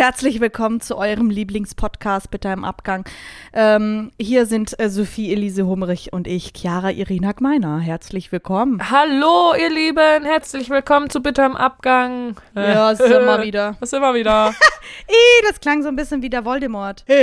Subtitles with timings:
[0.00, 3.06] Herzlich willkommen zu eurem Lieblingspodcast Bitte im Abgang.
[3.54, 7.78] Ähm, hier sind äh, Sophie Elise Hummerich und ich, Chiara Irina Gmeiner.
[7.78, 8.90] Herzlich willkommen.
[8.90, 12.36] Hallo, ihr Lieben, herzlich willkommen zu Bitte im Abgang.
[12.54, 13.76] Ja, es ist immer wieder.
[13.80, 14.50] Es ist immer wieder.
[15.08, 17.02] Ih, das klang so ein bisschen wie der Voldemort.
[17.08, 17.16] ja,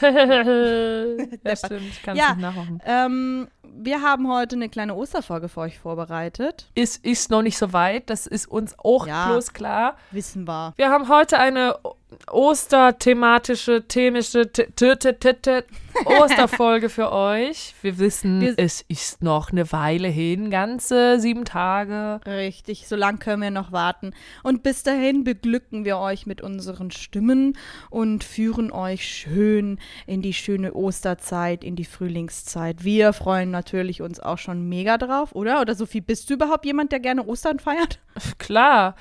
[1.56, 2.30] stimmt, ich kann es Ja.
[2.30, 2.80] nicht nachmachen.
[2.86, 3.48] Ähm,
[3.78, 6.70] wir haben heute eine kleine Osterfolge für euch vorbereitet.
[6.74, 9.28] Es ist noch nicht so weit, das ist uns auch Ja.
[9.30, 9.96] bloß klar.
[10.10, 10.72] Wissen wir.
[10.76, 11.76] Wir haben heute eine
[12.30, 14.48] Osterthematische, themische
[16.04, 17.74] Osterfolge für euch.
[17.82, 22.20] Wir wissen, Wir- es ist noch eine Weile hin, ganze sieben Tage.
[22.26, 24.12] Richtig, so lang können wir noch warten.
[24.42, 27.56] Und bis dahin beglücken wir euch mit unseren Stimmen
[27.90, 32.84] und führen euch schön in die schöne Osterzeit, in die Frühlingszeit.
[32.84, 35.60] Wir freuen natürlich uns auch schon mega drauf, oder?
[35.60, 37.98] Oder Sophie, bist du überhaupt jemand, der gerne Ostern feiert?
[38.38, 38.94] Klar,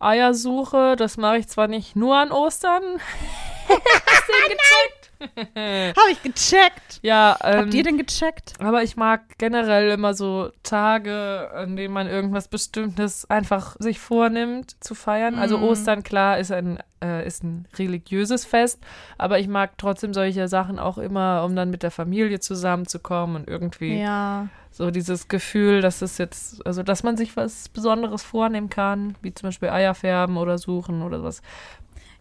[0.00, 2.82] Eiersuche, das mache ich zwar nicht nur an Ostern.
[3.68, 4.99] Hast du den gecheckt?
[5.56, 6.98] Habe ich gecheckt.
[7.02, 8.54] Ja, ähm, Habt ihr denn gecheckt?
[8.58, 14.76] aber ich mag generell immer so Tage, an denen man irgendwas Bestimmtes einfach sich vornimmt
[14.82, 15.38] zu feiern.
[15.38, 15.64] Also Mhm.
[15.64, 18.78] Ostern, klar, ist ein, äh, ist ein religiöses Fest,
[19.18, 23.48] aber ich mag trotzdem solche Sachen auch immer, um dann mit der Familie zusammenzukommen und
[23.48, 24.48] irgendwie Ja.
[24.70, 29.34] so dieses Gefühl, dass es jetzt, also dass man sich was Besonderes vornehmen kann, wie
[29.34, 31.42] zum Beispiel Eier färben oder suchen oder was.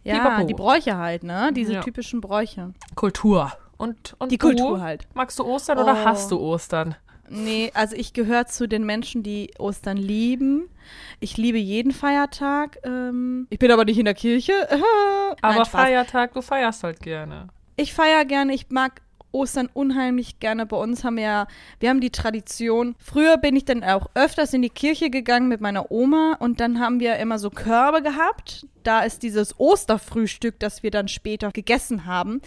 [0.09, 0.45] Ja, Pipapo.
[0.47, 1.51] die Bräuche halt, ne?
[1.53, 1.81] Diese Ja.
[1.81, 2.73] typischen Bräuche.
[2.95, 3.51] Kultur.
[3.77, 4.47] Und, und Die du?
[4.47, 5.07] Kultur halt.
[5.13, 5.83] Magst du Ostern Oh.
[5.83, 6.95] oder hast du Ostern?
[7.29, 10.67] Nee, also ich gehöre zu den Menschen, die Ostern lieben.
[11.19, 12.79] Ich liebe jeden Feiertag.
[12.83, 14.51] Ähm, ich bin aber nicht in der Kirche.
[15.41, 15.65] Aber Nein.
[15.65, 17.49] Feiertag, du feierst halt gerne.
[17.75, 20.65] Ich feiere gerne, ich mag Ostern unheimlich gerne.
[20.65, 21.47] Bei uns haben wir ja,
[21.79, 22.95] wir haben die Tradition.
[22.97, 26.79] Früher bin ich dann auch öfters in die Kirche gegangen mit meiner Oma und dann
[26.79, 28.65] haben wir immer so Körbe gehabt.
[28.83, 32.41] Da ist dieses Osterfrühstück, das wir dann später gegessen haben,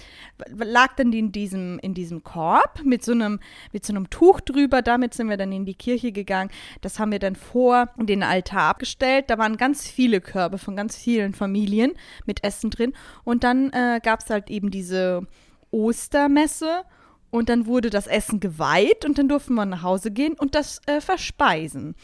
[0.49, 3.39] lag dann in diesem, in diesem Korb mit so einem,
[3.73, 4.83] mit so einem Tuch drüber.
[4.83, 6.51] Damit sind wir dann in die Kirche gegangen.
[6.81, 9.27] Das haben wir dann vor den Altar abgestellt.
[9.29, 11.93] Da waren ganz viele Körbe von ganz vielen Familien
[12.27, 12.95] mit Essen drin.
[13.25, 15.27] Und dann äh, gab es halt eben diese
[15.73, 16.83] Ostermesse
[17.31, 20.81] und dann wurde das Essen geweiht und dann durften wir nach Hause gehen und das
[20.87, 21.95] äh, verspeisen.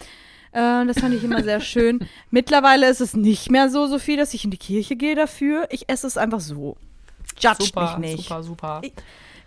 [0.52, 2.00] Äh, das fand ich immer sehr schön.
[2.30, 5.66] Mittlerweile ist es nicht mehr so, so viel, dass ich in die Kirche gehe dafür.
[5.70, 6.76] Ich esse es einfach so.
[7.38, 8.28] Judgt super, mich nicht.
[8.28, 8.80] super, super.
[8.82, 8.92] Ich-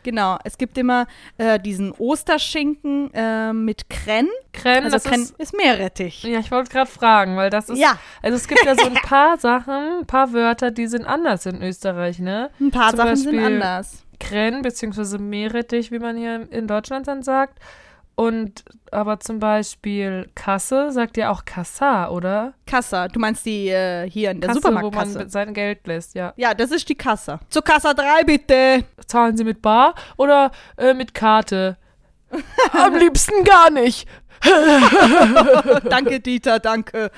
[0.03, 1.05] Genau, es gibt immer
[1.37, 4.27] äh, diesen Osterschinken äh, mit Krenn.
[4.51, 6.23] Krenn, Also das Krenn ist, ist Meerrettich.
[6.23, 7.99] ja, ich wollte gerade fragen, weil das ist, Ja.
[8.23, 11.61] also es gibt ja so ein paar Sachen, ein paar Wörter, die sind anders in
[11.61, 12.49] Österreich, ne?
[12.59, 14.03] Ein paar Zum Sachen sind Beispiel- anders.
[14.21, 17.59] Krenn, beziehungsweise Meerrettich, wie man hier in Deutschland dann sagt.
[18.15, 22.53] Und aber zum Beispiel Kasse sagt ja auch Kassa, oder?
[22.67, 25.29] Kassa, du meinst die äh, hier in der Kasse, wo man Supermarktkasse.
[25.29, 26.33] sein Geld lässt, ja.
[26.35, 27.39] Ja, das ist die Kasse.
[27.49, 28.83] Zur Kassa 3 bitte.
[29.07, 31.77] Zahlen Sie mit Bar oder äh, mit Karte?
[32.73, 34.07] Am liebsten gar nicht.
[35.89, 37.11] danke, Dieter, danke.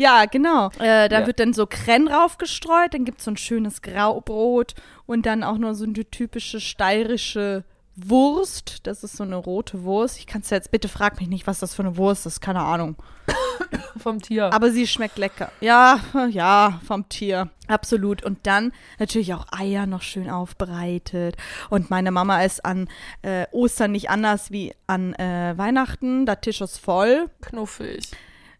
[0.00, 0.68] Ja, genau.
[0.78, 1.26] Äh, da Ja.
[1.26, 4.74] wird dann so Krenn raufgestreut, dann gibt es so ein schönes Graubrot
[5.04, 7.64] und dann auch nur so eine typische steirische
[7.96, 8.86] Wurst.
[8.86, 10.16] Das ist so eine rote Wurst.
[10.18, 12.60] Ich kann es jetzt, bitte frag mich nicht, was das für eine Wurst ist, keine
[12.62, 12.96] Ahnung.
[13.98, 14.50] Vom Tier.
[14.54, 15.52] Aber sie schmeckt lecker.
[15.60, 16.00] Ja,
[16.30, 17.50] ja, vom Tier.
[17.68, 18.24] Absolut.
[18.24, 21.36] Und dann natürlich auch Eier noch schön aufbereitet.
[21.68, 22.88] Und meine Mama ist an
[23.20, 26.24] äh, Ostern nicht anders wie an äh, Weihnachten.
[26.24, 27.28] Der Tisch ist voll.
[27.42, 28.10] Knuffig.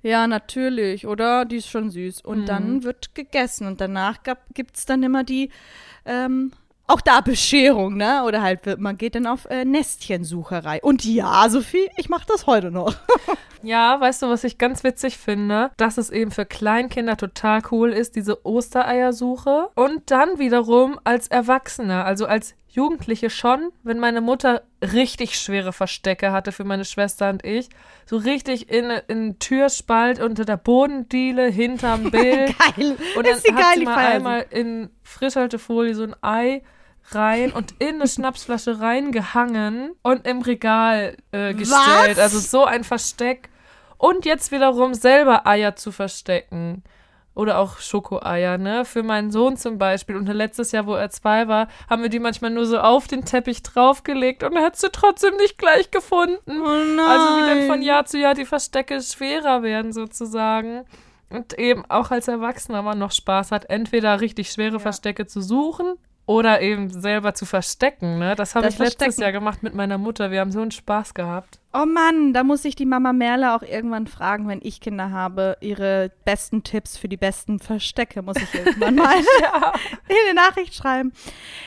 [0.03, 1.45] Ja, natürlich, oder?
[1.45, 2.23] Die ist schon süß.
[2.25, 2.47] Und Mhm.
[2.47, 3.67] dann wird gegessen.
[3.67, 4.19] Und danach
[4.55, 5.51] gibt es dann immer die,
[6.07, 6.53] ähm,
[6.87, 8.25] auch da Bescherung, ne?
[8.25, 10.81] Oder halt, man geht dann auf äh, Nestchensucherei.
[10.83, 12.95] Und ja, Sophie, ich mache das heute noch.
[13.63, 15.71] Ja, weißt du, was ich ganz witzig finde?
[15.77, 19.69] Dass es eben für Kleinkinder total cool ist, diese Ostereiersuche.
[19.75, 26.31] Und dann wiederum als Erwachsener, also als Jugendliche schon, wenn meine Mutter richtig schwere Verstecke
[26.31, 27.69] hatte für meine Schwester und ich,
[28.07, 32.57] so richtig in, in Türspalt unter der Bodendiele, hinterm Bild.
[32.59, 32.97] Geil.
[33.17, 36.63] Und dann ist die hat geil, sie mal einmal in Frischhaltefolie so ein Ei
[37.11, 42.17] rein und in eine Schnapsflasche reingehangen und im Regal äh, gestellt.
[42.17, 42.19] Was?
[42.19, 43.49] Also so ein Versteck.
[43.99, 46.85] Und jetzt wiederum selber Eier zu verstecken.
[47.35, 48.85] Oder auch Schokoeier, ne?
[48.85, 50.17] Für meinen Sohn zum Beispiel.
[50.17, 53.25] Und letztes Jahr, wo er zwei war, haben wir die manchmal nur so auf den
[53.25, 56.41] Teppich draufgelegt und er hat sie trotzdem nicht gleich gefunden.
[56.49, 56.99] Oh nein.
[56.99, 60.85] Also wie dann von Jahr zu Jahr die Verstecke schwerer werden sozusagen.
[61.31, 65.95] Und eben auch als Erwachsener man noch Spaß hat, entweder richtig schwere Verstecke zu suchen
[66.27, 68.19] oder eben selber zu verstecken.
[68.19, 68.35] Ne?
[68.35, 69.17] Das habe ich letztes.
[69.17, 70.31] Jahr gemacht mit meiner Mutter.
[70.31, 71.61] Wir haben so einen Spaß gehabt.
[71.73, 75.57] Oh Mann, da muss ich die Mama Merle auch irgendwann fragen, wenn ich Kinder habe.
[75.61, 79.73] Ihre besten Tipps für die besten Verstecke muss ich irgendwann mal Ja.
[80.09, 81.13] in eine Nachricht schreiben.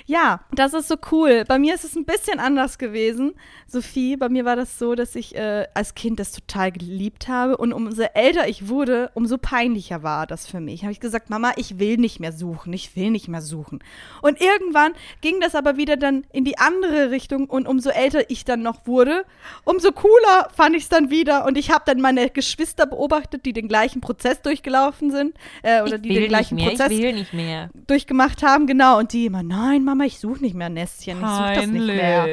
[0.06, 1.46] Ja, das ist so cool.
[1.48, 3.34] Bei mir ist es ein bisschen anders gewesen,
[3.66, 4.18] Sophie.
[4.18, 7.56] Bei mir war das so, dass ich äh, als Kind das total geliebt habe.
[7.56, 10.82] Und umso älter ich wurde, umso peinlicher war das für mich.
[10.84, 12.74] Habe ich gesagt, Mama, ich will nicht mehr suchen.
[12.74, 13.82] Ich will nicht mehr suchen.
[14.22, 14.92] Und irgendwann
[15.22, 17.50] ging das aber wieder dann in die andere Richtung.
[17.50, 19.24] Und umso älter ich dann noch wurde,
[19.64, 21.46] umso cooler fand ich es dann wieder.
[21.46, 25.36] Und ich habe dann meine Geschwister beobachtet, die den gleichen Prozess durchgelaufen sind.
[25.62, 26.90] Äh, oder die den gleichen Prozess
[27.34, 27.70] mehr.
[27.88, 29.00] durchgemacht haben, genau.
[29.00, 32.28] Und die immer, nein, Mama, ich suche nicht mehr Nestchen, ich suche das nicht mehr.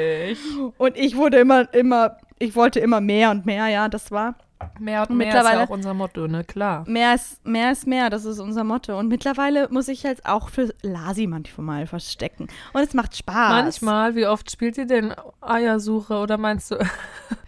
[0.79, 4.35] Und ich wurde immer, immer, ich wollte immer mehr und mehr, ja, das war.
[4.79, 6.45] Mehr und Und mehr ist mittlerweile- ja auch unser Motto, ne?
[6.45, 6.85] Klar.
[6.87, 8.99] Mehr ist, mehr ist mehr, das ist unser Motto.
[8.99, 12.47] Und mittlerweile muss ich halt auch für Lasi manchmal verstecken.
[12.75, 13.51] Und es macht Spaß.
[13.51, 16.77] Manchmal, wie oft spielt ihr denn Eiersuche oder meinst du?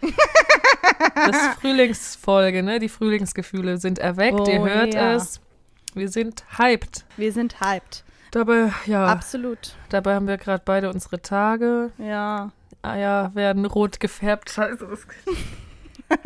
[1.15, 2.79] das Frühlingsfolge, ne?
[2.79, 5.13] Die Frühlingsgefühle sind erweckt, Oh, ihr hört ja.
[5.13, 5.39] es.
[5.93, 7.05] Wir sind hyped.
[7.17, 8.03] Wir sind hyped.
[8.31, 9.75] Dabei, ja, Absolut.
[9.89, 11.91] dabei haben wir gerade beide unsere Tage.
[11.99, 12.51] Ja.
[12.81, 14.49] Eier werden rot gefärbt.
[14.49, 15.05] Scheiße, das
[16.09, 16.23] Das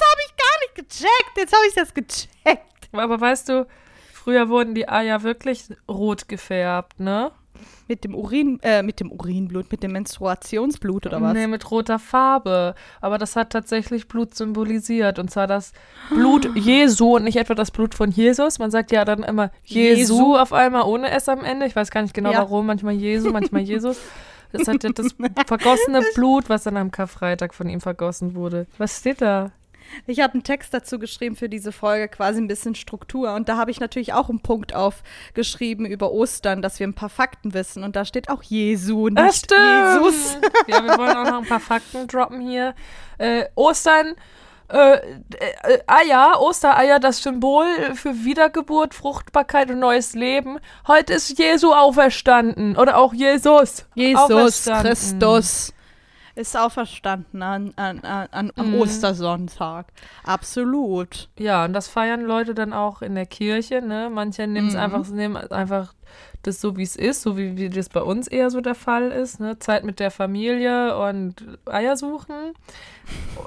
[0.00, 1.36] habe ich gar nicht gecheckt.
[1.36, 2.88] Jetzt habe ich das gecheckt.
[2.92, 3.66] Aber weißt du,
[4.12, 7.30] früher wurden die Eier wirklich rot gefärbt, ne?
[7.88, 11.32] Mit dem Urin, äh, mit dem Urinblut, mit dem Menstruationsblut oder was?
[11.34, 12.74] Nee, mit roter Farbe.
[13.00, 15.18] Aber das hat tatsächlich Blut symbolisiert.
[15.18, 15.72] Und zwar das
[16.10, 18.58] Blut Jesu und nicht etwa das Blut von Jesus.
[18.58, 20.36] Man sagt ja dann immer Jesu, Jesu.
[20.36, 21.66] auf einmal ohne S am Ende.
[21.66, 22.38] Ich weiß gar nicht genau Ja.
[22.38, 22.66] warum.
[22.66, 23.98] Manchmal Jesu, manchmal Jesus.
[24.52, 25.08] Das hat ja das
[25.46, 28.66] vergossene Blut, was dann am Karfreitag von ihm vergossen wurde.
[28.78, 29.50] Was steht da?
[30.06, 33.34] Ich habe einen Text dazu geschrieben für diese Folge, quasi ein bisschen Struktur.
[33.34, 37.08] Und da habe ich natürlich auch einen Punkt aufgeschrieben über Ostern, dass wir ein paar
[37.08, 37.82] Fakten wissen.
[37.82, 40.04] Und da steht auch Jesu, nicht Ah, stimmt.
[40.04, 40.38] Jesus.
[40.68, 42.74] Ja, wir wollen auch noch ein paar Fakten droppen hier.
[43.18, 44.14] Äh, Ostern,
[44.68, 45.00] äh, äh,
[45.86, 50.58] Eier, Ostereier, das Symbol für Wiedergeburt, Fruchtbarkeit und neues Leben.
[50.88, 52.76] Heute ist Jesu auferstanden.
[52.76, 53.86] Oder auch Jesus.
[53.94, 54.64] Jesus.
[54.64, 55.72] Christus
[56.36, 58.80] ist auferstanden an, an, an, an, am Mhm.
[58.80, 59.86] Ostersonntag.
[60.22, 61.28] Absolut.
[61.38, 64.10] Ja, und das feiern Leute dann auch in der Kirche, ne?
[64.12, 64.80] Manche nehmen es Mhm.
[64.80, 65.94] einfach, nehmen einfach
[66.42, 69.10] das so, wie es ist, so wie, wie das bei uns eher so der Fall
[69.10, 69.58] ist, ne?
[69.58, 72.52] Zeit mit der Familie und Eier suchen,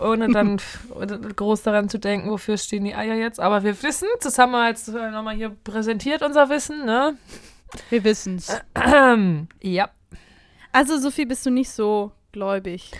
[0.02, 0.60] ohne dann
[1.36, 3.40] groß daran zu denken, wofür stehen die Eier jetzt.
[3.40, 7.16] Aber wir wissen, das haben wir jetzt nochmal hier präsentiert, unser Wissen, ne?
[7.90, 8.52] Wir wissen's.
[9.62, 9.90] ja.
[10.72, 12.92] Also, Sophie, bist du nicht so gläubig?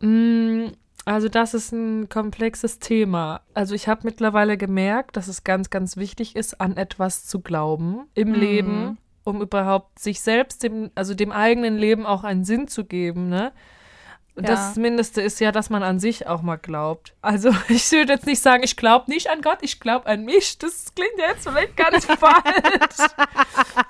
[0.00, 0.68] Mm,
[1.06, 3.42] Also das ist ein komplexes Thema.
[3.52, 8.06] Also ich habe mittlerweile gemerkt, dass es ganz, ganz wichtig ist, an etwas zu glauben
[8.14, 8.34] im Mhm.
[8.34, 13.28] Leben, um überhaupt sich selbst, dem, also dem eigenen Leben auch einen Sinn zu geben.
[13.28, 13.52] Ne?
[14.36, 14.42] Ja.
[14.42, 17.14] Das Mindeste ist ja, dass man an sich auch mal glaubt.
[17.22, 20.58] Also ich würde jetzt nicht sagen, ich glaube nicht an Gott, ich glaube an mich.
[20.58, 23.10] Das klingt ja jetzt vielleicht ganz falsch.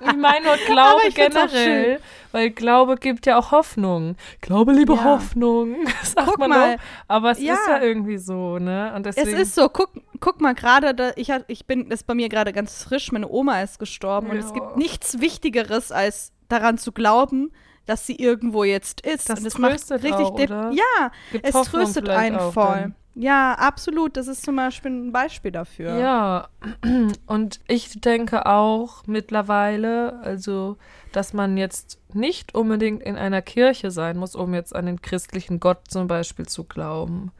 [0.00, 2.00] Ich meine nur Glaube generell,
[2.32, 4.16] weil Glaube gibt ja auch Hoffnung.
[4.42, 5.04] Glaube, liebe Ja.
[5.04, 6.74] Hoffnung, sagt Guck man mal.
[6.74, 6.78] auch.
[7.08, 7.54] Aber es Ja.
[7.54, 8.92] ist ja irgendwie so, ne?
[8.94, 12.14] Und deswegen, Es ist so, guck, guck mal gerade, ich, ich bin, das ist bei
[12.14, 16.76] mir gerade ganz frisch, meine Oma ist gestorben und es gibt nichts Wichtigeres, als daran
[16.76, 17.50] zu glauben,
[17.86, 19.28] dass sie irgendwo jetzt ist.
[19.28, 20.70] Das und das tröstet macht richtig auch, oder?
[20.72, 22.94] Ja, gibt es Hoffnung tröstet einen voll.
[23.14, 24.16] Ja, absolut.
[24.16, 25.96] Das ist zum Beispiel ein Beispiel dafür.
[25.98, 26.48] Ja,
[27.26, 30.76] und ich denke auch mittlerweile, also,
[31.12, 35.60] dass man jetzt nicht unbedingt in einer Kirche sein muss, um jetzt an den christlichen
[35.60, 37.30] Gott zum Beispiel zu glauben.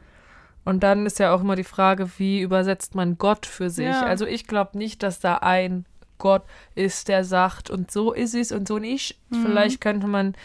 [0.63, 3.85] Und dann ist ja auch immer die Frage, wie übersetzt man Gott für sich?
[3.85, 4.03] Ja.
[4.03, 5.85] Also ich glaube nicht, dass da ein
[6.17, 6.43] Gott
[6.75, 9.17] ist, der sagt, und so ist es und so nicht.
[9.29, 9.43] Mhm.
[9.43, 10.35] Vielleicht könnte man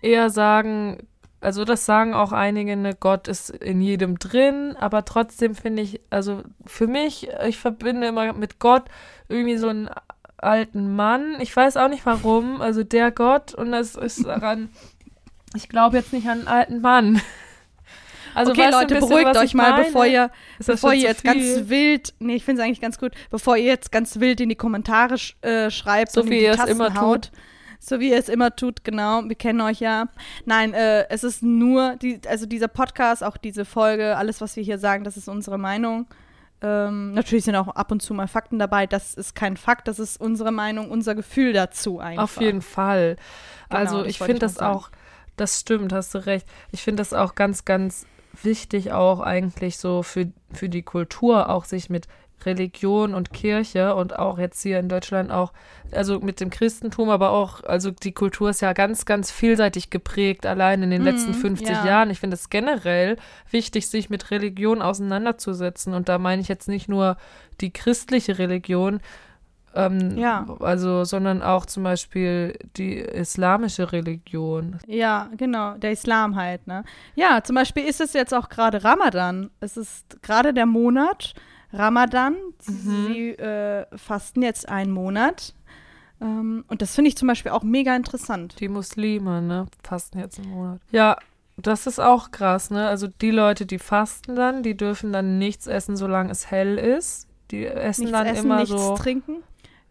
[0.00, 0.98] eher sagen,
[1.40, 6.00] also das sagen auch einige, ne, Gott ist in jedem drin, aber trotzdem finde ich,
[6.10, 8.84] also für mich, ich verbinde immer mit Gott
[9.28, 9.88] irgendwie so einen
[10.36, 11.36] alten Mann.
[11.40, 14.68] Ich weiß auch nicht warum, also der Gott und das ist daran,
[15.54, 17.20] ich glaube jetzt nicht an einen alten Mann.
[18.38, 19.84] Also okay, Leute, bisschen, beruhigt euch mal, meine?
[19.84, 20.30] bevor ihr,
[20.64, 21.32] bevor ihr jetzt viel?
[21.32, 24.48] ganz wild, nee, ich finde es eigentlich ganz gut, bevor ihr jetzt ganz wild in
[24.48, 27.30] die Kommentare sch äh, schreibt So und wie ihr es immer haut.
[27.30, 27.32] tut.
[27.80, 29.22] So wie ihr es immer tut, genau.
[29.24, 30.08] Wir kennen euch ja.
[30.44, 34.62] Nein, äh, es ist nur, die, also dieser Podcast, auch diese Folge, alles, was wir
[34.62, 36.06] hier sagen, das ist unsere Meinung.
[36.60, 38.86] Ähm, natürlich sind auch ab und zu mal Fakten dabei.
[38.86, 42.24] Das ist kein Fakt, das ist unsere Meinung, unser Gefühl dazu einfach.
[42.24, 43.16] Auf jeden Fall.
[43.68, 44.90] Genau, also ich finde das auch,
[45.36, 46.46] das stimmt, hast du recht.
[46.72, 48.06] Ich finde das auch ganz, ganz
[48.44, 52.08] wichtig, auch eigentlich so für, für die Kultur, auch sich mit
[52.44, 55.52] Religion und Kirche und auch jetzt hier in Deutschland auch,
[55.90, 60.46] also mit dem Christentum, aber auch, also die Kultur ist ja ganz, ganz vielseitig geprägt,
[60.46, 61.86] allein in den letzten 50 ja.
[61.86, 62.10] Jahren.
[62.10, 63.16] Ich finde es generell
[63.50, 65.94] wichtig, sich mit Religion auseinanderzusetzen.
[65.94, 67.16] Und da meine ich jetzt nicht nur
[67.60, 69.00] die christliche Religion,
[69.74, 70.46] ähm, Ja.
[70.60, 74.78] also, sondern auch zum Beispiel die islamische Religion.
[74.86, 76.84] Ja, genau, der Islam halt, ne?
[77.14, 79.50] Ja, zum Beispiel ist es jetzt auch gerade Ramadan.
[79.60, 81.34] Es ist gerade der Monat
[81.72, 82.34] Ramadan.
[82.60, 85.54] Sie äh, fasten jetzt einen Monat.
[86.20, 88.58] Ähm, und das finde ich zum Beispiel auch mega interessant.
[88.60, 90.80] Die Muslime, ne, fasten jetzt im Monat.
[90.90, 91.16] Ja,
[91.56, 92.88] das ist auch krass, ne?
[92.88, 97.26] Also die Leute, die fasten dann, die dürfen dann nichts essen, solange es hell ist.
[97.50, 98.94] Die essen Nichts dann essen, immer nichts so.
[98.96, 99.36] trinken.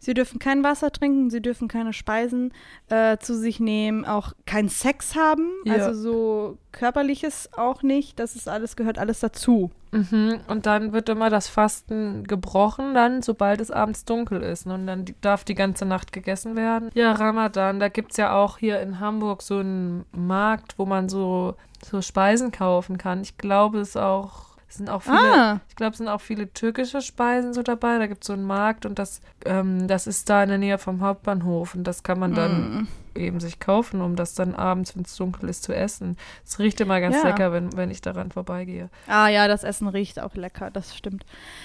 [0.00, 2.52] Sie dürfen kein Wasser trinken, sie dürfen keine Speisen
[2.88, 5.74] äh, zu sich nehmen, auch keinen Sex haben, Ja.
[5.74, 8.18] also so körperliches auch nicht.
[8.20, 9.70] Das ist alles, gehört alles dazu.
[9.90, 10.38] Mhm.
[10.48, 14.66] Und dann wird immer das Fasten gebrochen, dann, sobald es abends dunkel ist.
[14.66, 14.74] ne?
[14.74, 16.90] Und dann darf die ganze Nacht gegessen werden.
[16.94, 21.08] Ja, Ramadan, da gibt es ja auch hier in Hamburg so einen Markt, wo man
[21.08, 23.22] so, so Speisen kaufen kann.
[23.22, 24.47] Ich glaube, es ist auch.
[24.70, 25.60] Es sind auch viele, Ah.
[25.70, 27.98] ich glaube, es sind auch viele türkische Speisen so dabei.
[27.98, 30.76] Da gibt es so einen Markt und das, ähm, das ist da in der Nähe
[30.76, 32.88] vom Hauptbahnhof und das kann man dann Mm.
[33.14, 36.18] eben sich kaufen, um das dann abends, wenn es dunkel ist, zu essen.
[36.44, 37.22] Es riecht immer ganz Ja.
[37.30, 38.90] lecker, wenn, wenn ich daran vorbeigehe.
[39.06, 41.24] Ah ja, das Essen riecht auch lecker, das stimmt.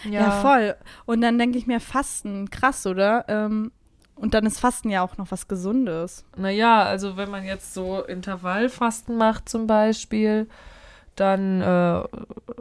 [0.09, 0.75] Ja, voll.
[1.05, 3.25] Und dann denke ich mir, Fasten, krass, oder?
[3.27, 3.71] Ähm,
[4.15, 6.23] und dann ist Fasten ja auch noch was Gesundes.
[6.37, 10.47] Naja, also wenn man jetzt so Intervallfasten macht zum Beispiel,
[11.15, 12.03] dann äh,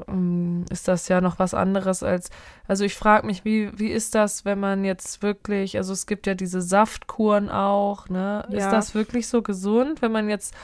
[0.09, 2.31] ähm, ist das ja noch was anderes als,
[2.69, 6.27] also ich frage mich, wie, wie ist das, wenn man jetzt wirklich, also es gibt
[6.27, 8.45] ja diese Saftkuren auch, ne?
[8.51, 8.71] Ist Ja.
[8.71, 10.55] das wirklich so gesund, wenn man jetzt,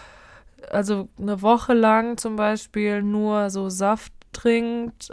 [0.71, 5.11] also eine Woche lang zum Beispiel nur so Saft trinkt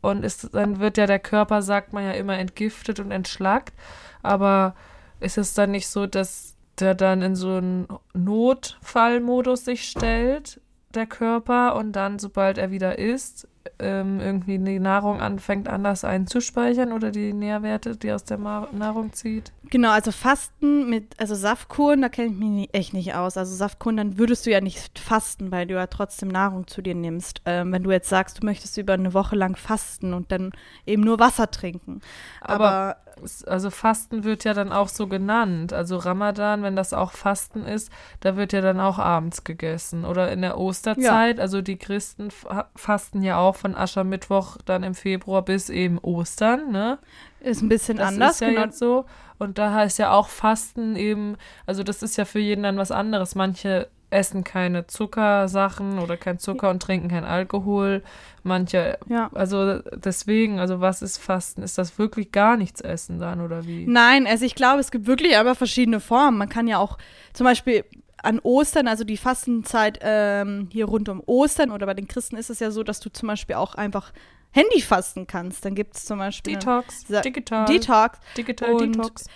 [0.00, 3.74] und ist, dann wird ja der Körper, sagt man ja immer, entgiftet und entschlackt,
[4.22, 4.74] aber
[5.20, 10.60] ist es dann nicht so, dass der dann in so einen Notfallmodus sich stellt,
[10.98, 16.92] der Körper, und dann, sobald er wieder isst, ähm, irgendwie die Nahrung anfängt anders einzuspeichern
[16.92, 19.52] oder die Nährwerte, die aus der Ma Nahrung zieht?
[19.70, 23.36] Genau, also Fasten mit, also Saftkuren, da kenne ich mich echt nicht aus.
[23.36, 26.94] Also Saftkuren, dann würdest du ja nicht fasten, weil du ja trotzdem Nahrung zu dir
[26.94, 27.42] nimmst.
[27.44, 30.52] Ähm, wenn du jetzt sagst, du möchtest über eine Woche lang fasten und dann
[30.86, 32.00] eben nur Wasser trinken.
[32.40, 32.96] Aber
[33.46, 35.72] Also Fasten wird ja dann auch so genannt.
[35.72, 40.04] Also Ramadan, wenn das auch Fasten ist, da wird ja dann auch abends gegessen.
[40.04, 44.94] Oder in der Osterzeit, also die Christen fa- fasten ja auch von Aschermittwoch dann im
[44.94, 46.98] Februar bis eben Ostern, ne?
[47.40, 48.60] ist ein bisschen Das anders, ist ja genau.
[48.62, 49.04] jetzt so.
[49.38, 52.90] Und da heißt ja auch Fasten eben, also das ist ja für jeden dann was
[52.90, 53.34] anderes.
[53.36, 58.02] Manche essen keine Zuckersachen oder kein Zucker und trinken kein Alkohol.
[58.42, 59.30] Manche, Ja.
[59.34, 61.62] also deswegen, also was ist Fasten?
[61.62, 63.86] Ist das wirklich gar nichts essen dann oder wie?
[63.86, 66.38] Nein, also ich glaube, es gibt wirklich aber verschiedene Formen.
[66.38, 66.96] Man kann ja auch
[67.34, 67.84] zum Beispiel
[68.22, 72.50] an Ostern, also die Fastenzeit ähm, hier rund um Ostern oder bei den Christen ist
[72.50, 74.12] es ja so, dass du zum Beispiel auch einfach
[74.50, 75.64] Handy fasten kannst.
[75.64, 78.18] Dann gibt es zum Beispiel Detox, digital, Detox.
[78.36, 79.26] digital und- Detox.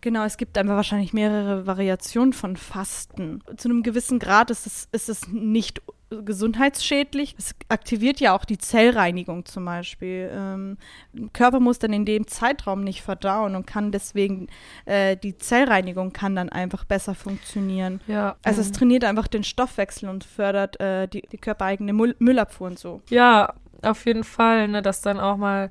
[0.00, 3.42] Genau, es gibt einfach wahrscheinlich mehrere Variationen von Fasten.
[3.56, 7.36] Zu einem gewissen Grad ist es, ist es nicht gesundheitsschädlich.
[7.38, 10.30] Es aktiviert ja auch die Zellreinigung zum Beispiel.
[10.32, 10.76] Ähm,
[11.12, 14.48] der Körper muss dann in dem Zeitraum nicht verdauen und kann deswegen,
[14.86, 18.00] äh, die Zellreinigung kann dann einfach besser funktionieren.
[18.08, 18.36] Ja.
[18.42, 22.78] Also es trainiert einfach den Stoffwechsel und fördert äh, die, die körpereigene Müll Müllabfuhr und
[22.78, 23.02] so.
[23.08, 25.70] Ja, auf jeden Fall, ne, dass dann auch mal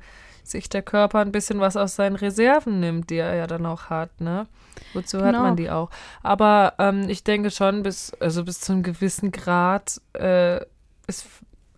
[0.49, 3.89] sich der Körper ein bisschen was aus seinen Reserven nimmt, die er ja dann auch
[3.89, 4.47] hat, ne?
[4.93, 5.43] Wozu hat Genau.
[5.43, 5.89] man die auch?
[6.23, 10.61] Aber ähm, ich denke schon, bis, also bis zu einem gewissen Grad äh,
[11.07, 11.27] ist,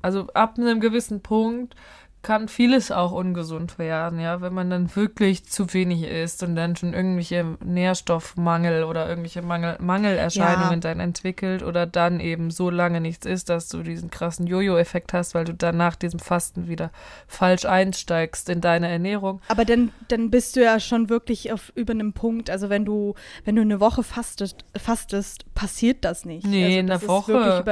[0.02, 1.76] also ab einem gewissen Punkt
[2.24, 6.76] kann vieles auch ungesund werden, ja, wenn man dann wirklich zu wenig isst und dann
[6.76, 10.78] schon irgendwelche Nährstoffmangel oder irgendwelche Mangel, Mangelerscheinungen Ja.
[10.80, 15.34] dann entwickelt oder dann eben so lange nichts isst, dass du diesen krassen Jojo-Effekt hast,
[15.34, 16.92] weil du dann nach diesem Fasten wieder
[17.28, 19.42] falsch einsteigst in deine Ernährung.
[19.48, 22.50] Aber dann, dann bist du ja schon wirklich auf über einem Punkt.
[22.50, 26.46] Also wenn du, wenn du eine Woche fastest, fastest passiert das nicht.
[26.46, 27.64] Nee, also in der das Woche.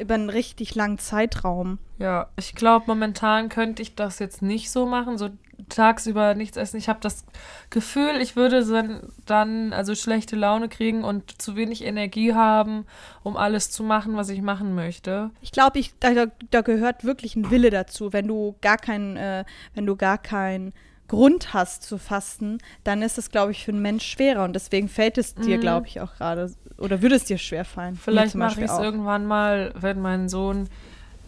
[0.00, 1.78] Über, einen- richtig langen Zeitraum.
[1.98, 5.30] Ja, ich glaube, momentan könnte ich das jetzt nicht so machen, so
[5.68, 6.76] tagsüber nichts essen.
[6.76, 7.24] Ich habe das
[7.70, 12.86] Gefühl, ich würde dann, dann also schlechte Laune kriegen und zu wenig Energie haben,
[13.24, 15.30] um alles zu machen, was ich machen möchte.
[15.40, 18.12] Ich glaube, ich, da, da gehört wirklich ein Wille dazu.
[18.12, 20.72] Wenn du gar keinen, äh, wenn du gar keinen
[21.08, 24.44] Grund hast zu fasten, dann ist es, glaube ich, für einen Mensch schwerer.
[24.44, 25.60] Und deswegen fällt es dir, Mhm.
[25.62, 27.96] glaube ich, auch gerade, oder würde es dir schwer fallen.
[27.96, 30.68] Vielleicht mache ich es irgendwann mal, wenn mein Sohn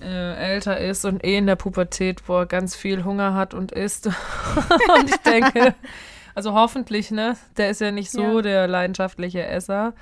[0.02, 3.72] äh, älter ist und eh in der Pubertät, wo er ganz viel Hunger hat und
[3.72, 4.06] isst.
[4.96, 5.74] und ich denke,
[6.34, 7.36] also hoffentlich, ne?
[7.56, 8.42] Der ist ja nicht so Ja.
[8.42, 9.92] der leidenschaftliche Esser.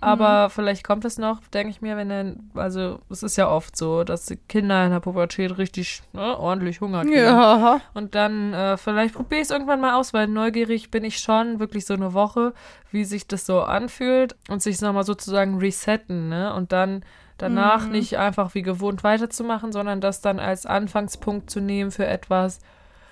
[0.00, 3.74] Aber vielleicht kommt es noch, denke ich mir, wenn er, also es ist ja oft
[3.74, 7.14] so, dass die Kinder in der Pubertät richtig ne, ordentlich Hunger kriegen.
[7.16, 7.80] Ja.
[7.94, 11.58] Und dann äh, vielleicht probiere ich es irgendwann mal aus, weil neugierig bin ich schon,
[11.58, 12.52] wirklich so eine Woche,
[12.90, 16.52] wie sich das so anfühlt und sich nochmal sozusagen resetten, ne?
[16.52, 17.02] Und dann
[17.38, 17.92] danach Mhm.
[17.92, 22.58] nicht einfach wie gewohnt weiterzumachen, sondern das dann als Anfangspunkt zu nehmen für etwas.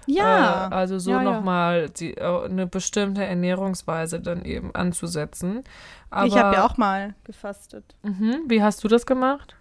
[0.06, 0.68] Ja.
[0.68, 1.32] Äh, also so Ja, ja.
[1.32, 5.62] nochmal die, äh, eine bestimmte Ernährungsweise dann eben anzusetzen.
[6.10, 7.94] Aber, ich habe ja auch mal gefastet.
[8.02, 9.56] Mhm, wie hast du das gemacht?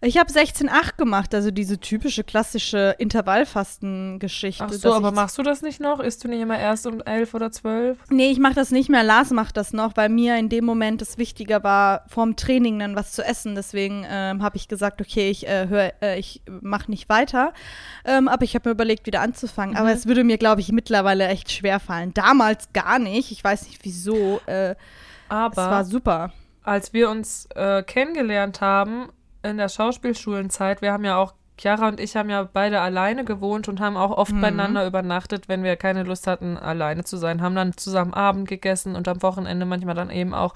[0.00, 4.64] Ich habe 16,8 gemacht, also diese typische klassische Intervallfasten-Geschichte.
[4.64, 5.98] Ach so, aber machst du das nicht noch?
[5.98, 7.98] Isst du nicht immer erst um elf oder zwölf?
[8.08, 9.02] Nee, ich mache das nicht mehr.
[9.02, 12.94] Lars macht das noch, weil mir in dem Moment es wichtiger war, vorm Training dann
[12.94, 13.56] was zu essen.
[13.56, 17.52] Deswegen ähm, habe ich gesagt, okay, ich äh, hör, äh, ich mache nicht weiter.
[18.04, 19.76] Ähm, aber ich habe mir überlegt, wieder anzufangen.
[19.76, 22.14] Aber es würde mir, glaube ich, mittlerweile echt schwer fallen.
[22.14, 23.32] Damals gar nicht.
[23.32, 24.40] Ich weiß nicht wieso.
[24.46, 24.76] Äh, es
[25.28, 26.32] Aber war super.
[26.62, 29.08] als wir uns äh, kennengelernt haben
[29.48, 33.68] in der Schauspielschulenzeit, wir haben ja auch, Chiara und ich haben ja beide alleine gewohnt
[33.68, 34.40] und haben auch oft Mhm.
[34.40, 38.94] beieinander übernachtet, wenn wir keine Lust hatten, alleine zu sein, haben dann zusammen Abend gegessen
[38.96, 40.54] und am Wochenende manchmal dann eben auch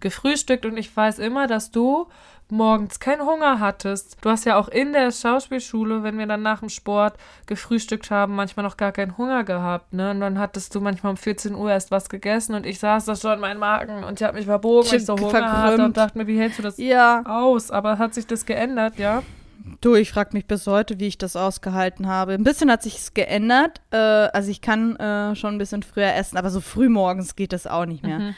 [0.00, 0.66] gefrühstückt.
[0.66, 2.08] Und ich weiß immer, dass du
[2.52, 4.16] morgens keinen Hunger hattest.
[4.22, 7.14] Du hast ja auch in der Schauspielschule, wenn wir dann nach dem Sport
[7.46, 10.10] gefrühstückt haben, manchmal noch gar keinen Hunger gehabt, ne?
[10.10, 13.14] Und dann hattest du manchmal um 14 Uhr erst was gegessen und ich saß da
[13.14, 15.80] schon in meinem Magen und ich habe mich verbogen, weil ich so Hunger hatte verkrümmt.
[15.84, 17.22] und dachte mir, wie hältst du das Ja.
[17.24, 17.70] aus?
[17.70, 19.22] Aber hat sich das geändert, ja?
[19.80, 22.32] Du, ich frage mich bis heute, wie ich das ausgehalten habe.
[22.32, 23.80] Ein bisschen hat sich's geändert.
[23.90, 27.52] Äh, also ich kann äh, schon ein bisschen früher essen, aber so früh morgens geht
[27.52, 28.18] das auch nicht mehr.
[28.18, 28.34] Mhm.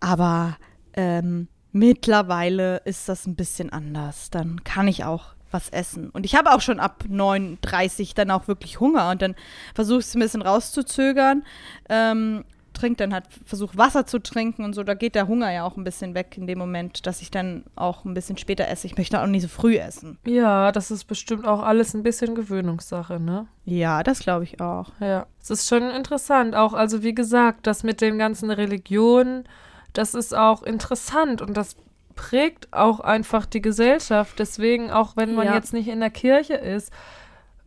[0.00, 0.56] Aber
[0.94, 4.30] ähm, mittlerweile ist das ein bisschen anders.
[4.30, 6.10] Dann kann ich auch was essen.
[6.10, 9.34] Und ich habe auch schon ab 9.30 dann auch wirklich Hunger und dann
[9.74, 11.44] versuche ich es ein bisschen rauszuzögern.
[11.88, 12.44] Ähm,
[12.78, 14.82] trink dann halt, versuche Wasser zu trinken und so.
[14.82, 17.64] Da geht der Hunger ja auch ein bisschen weg in dem Moment, dass ich dann
[17.76, 18.86] auch ein bisschen später esse.
[18.86, 20.18] Ich möchte auch nicht so früh essen.
[20.26, 23.46] Ja, das ist bestimmt auch alles ein bisschen Gewöhnungssache, ne?
[23.64, 24.92] Ja, das glaube ich auch.
[25.00, 26.54] Ja, es ist schon interessant.
[26.54, 29.44] Auch, also wie gesagt, das mit den ganzen Religionen,
[29.92, 31.76] das ist auch interessant und das
[32.14, 34.38] prägt auch einfach die Gesellschaft.
[34.38, 35.54] Deswegen, auch wenn man Ja.
[35.54, 36.92] jetzt nicht in der Kirche ist,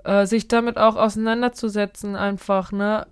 [0.04, 3.08] äh, sich damit auch auseinanderzusetzen, einfach, ne?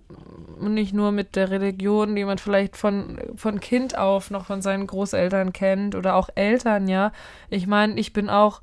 [0.58, 4.60] Und nicht nur mit der Religion, die man vielleicht von, von Kind auf noch von
[4.62, 7.12] seinen Großeltern kennt oder auch Eltern, ja.
[7.48, 8.60] Ich meine, ich bin auch,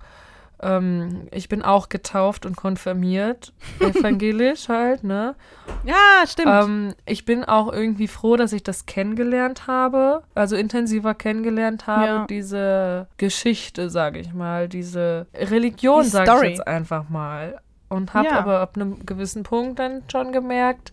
[0.61, 5.35] ähm, ich bin auch getauft und konfirmiert, evangelisch halt, ne?
[5.85, 6.47] Ja, stimmt.
[6.51, 12.05] Ähm, ich bin auch irgendwie froh, dass ich das kennengelernt habe, also intensiver kennengelernt habe,
[12.05, 12.25] Ja.
[12.27, 17.59] diese Geschichte, sage ich mal, diese Religion, Die sage ich jetzt einfach mal.
[17.89, 18.39] Und habe Ja.
[18.39, 20.91] aber ab einem gewissen Punkt dann schon gemerkt,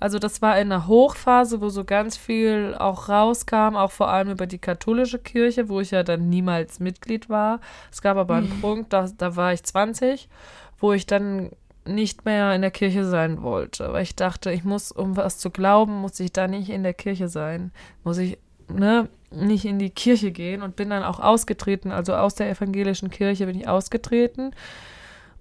[0.00, 4.30] also das war in einer Hochphase, wo so ganz viel auch rauskam, auch vor allem
[4.30, 7.60] über die katholische Kirche, wo ich ja dann niemals Mitglied war.
[7.90, 10.28] Es gab aber einen Punkt, da, da war ich 20,
[10.78, 11.50] wo ich dann
[11.86, 15.50] nicht mehr in der Kirche sein wollte, weil ich dachte, ich muss, um was zu
[15.50, 19.90] glauben, muss ich da nicht in der Kirche sein, muss ich, ne, nicht in die
[19.90, 24.54] Kirche gehen und bin dann auch ausgetreten, also aus der evangelischen Kirche bin ich ausgetreten.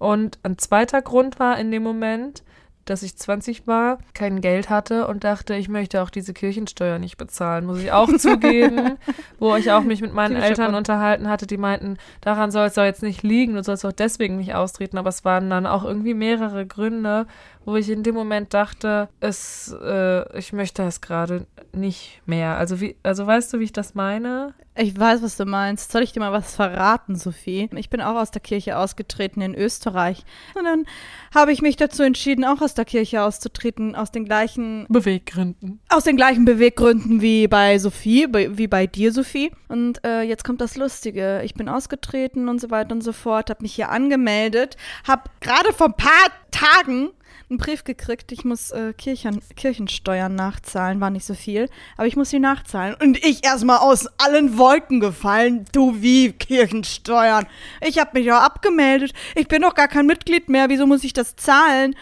[0.04, 2.44] Und ein zweiter Grund war in dem Moment,
[2.84, 7.16] dass ich 20 war, kein Geld hatte und dachte, ich möchte auch diese Kirchensteuer nicht
[7.16, 8.98] bezahlen, muss ich auch zugeben,
[9.40, 12.74] wo ich auch mich mit meinen Typischer Eltern unterhalten hatte, die meinten, daran soll es
[12.74, 15.86] doch jetzt nicht liegen, du sollst auch deswegen nicht austreten, aber es waren dann auch
[15.86, 17.26] irgendwie mehrere Gründe,
[17.66, 22.58] wo ich in dem Moment dachte, es, äh, ich möchte das gerade nicht mehr.
[22.58, 24.54] Also wie, also weißt du, wie ich das meine?
[24.76, 25.92] Ich weiß, was du meinst.
[25.92, 27.70] Soll ich dir mal was verraten, Sophie?
[27.76, 30.24] Ich bin auch aus der Kirche ausgetreten in Österreich.
[30.56, 30.86] Und dann
[31.34, 35.80] habe ich mich dazu entschieden, auch aus der Kirche auszutreten, aus den gleichen, Beweggründen.
[35.90, 39.52] aus den gleichen Beweggründen wie bei Sophie, wie bei dir, Sophie.
[39.68, 41.42] Und äh, jetzt kommt das Lustige.
[41.44, 44.76] Ich bin ausgetreten und so weiter und so fort, habe mich hier angemeldet,
[45.08, 47.12] habe gerade vor ein paar Tagen
[47.50, 52.16] einen Brief gekriegt, ich muss äh, Kirchen, Kirchensteuern nachzahlen, war nicht so viel, aber ich
[52.16, 52.96] muss sie nachzahlen.
[53.02, 57.46] Und ich erstmal aus allen Wolken gefallen, du wie Kirchensteuern.
[57.82, 61.14] Ich habe mich ja abgemeldet, ich bin doch gar kein Mitglied mehr, wieso muss ich
[61.14, 61.96] das zahlen?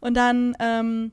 [0.00, 1.12] Und dann ähm,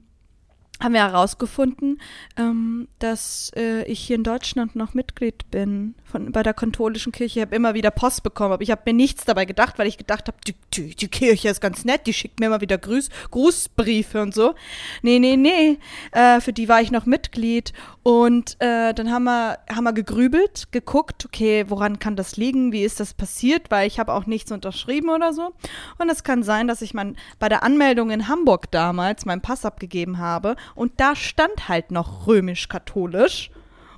[0.80, 2.00] haben wir herausgefunden,
[2.38, 7.40] ähm, dass äh, ich hier in Deutschland noch Mitglied bin von, bei der katholischen Kirche.
[7.40, 9.98] Ich habe immer wieder Post bekommen, aber ich habe mir nichts dabei gedacht, weil ich
[9.98, 13.10] gedacht habe, die, die, die, Kirche ist ganz nett, die schickt mir immer wieder Grüß,
[13.32, 14.56] Grußbriefe und so.
[15.02, 15.80] Nee, nee, nee,
[16.12, 17.74] äh, für die war ich noch Mitglied.
[18.04, 22.84] Und äh, dann haben wir, haben wir gegrübelt, geguckt, okay, woran kann das liegen, wie
[22.84, 25.54] ist das passiert, weil ich habe auch nichts unterschrieben oder so.
[25.98, 29.66] Und es kann sein, dass ich mein, bei der Anmeldung in Hamburg damals meinen Pass
[29.66, 33.52] abgegeben habe und da stand halt noch römisch-katholisch.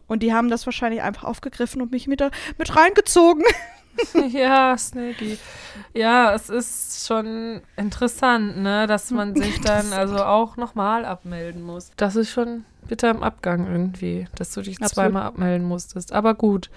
[0.09, 2.21] Und die haben das wahrscheinlich einfach aufgegriffen und mich mit,
[2.57, 3.45] mit reingezogen.
[4.29, 5.37] ja, Snaky.
[5.93, 11.91] Ja, es ist schon interessant, ne, dass man sich dann also auch nochmal abmelden muss.
[11.95, 14.93] Das ist schon bitter im Abgang irgendwie, dass du dich Absolut.
[14.93, 16.11] zweimal abmelden musstest.
[16.11, 16.69] Aber gut.